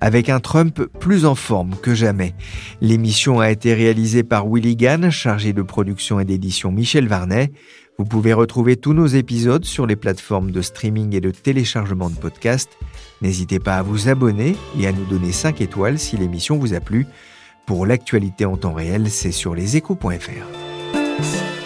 avec 0.00 0.28
un 0.28 0.40
Trump 0.40 0.82
plus 1.00 1.26
en 1.26 1.34
forme 1.34 1.74
que 1.82 1.94
jamais. 1.94 2.34
L'émission 2.80 3.40
a 3.40 3.50
été 3.50 3.74
réalisée 3.74 4.22
par 4.22 4.46
Willy 4.48 4.76
Gann, 4.76 5.10
chargé 5.10 5.52
de 5.52 5.62
production 5.62 6.20
et 6.20 6.24
d'édition 6.24 6.70
Michel 6.70 7.08
Varnet. 7.08 7.50
Vous 7.98 8.04
pouvez 8.04 8.34
retrouver 8.34 8.76
tous 8.76 8.92
nos 8.92 9.06
épisodes 9.06 9.64
sur 9.64 9.86
les 9.86 9.96
plateformes 9.96 10.50
de 10.50 10.60
streaming 10.60 11.14
et 11.14 11.20
de 11.20 11.30
téléchargement 11.30 12.10
de 12.10 12.16
podcasts. 12.16 12.76
N'hésitez 13.22 13.58
pas 13.58 13.76
à 13.76 13.82
vous 13.82 14.08
abonner 14.08 14.54
et 14.78 14.86
à 14.86 14.92
nous 14.92 15.06
donner 15.06 15.32
5 15.32 15.62
étoiles 15.62 15.98
si 15.98 16.18
l'émission 16.18 16.58
vous 16.58 16.74
a 16.74 16.80
plu. 16.80 17.06
Pour 17.64 17.86
l'actualité 17.86 18.44
en 18.44 18.58
temps 18.58 18.74
réel, 18.74 19.10
c'est 19.10 19.32
sur 19.32 19.54
leséchos.fr. 19.54 21.65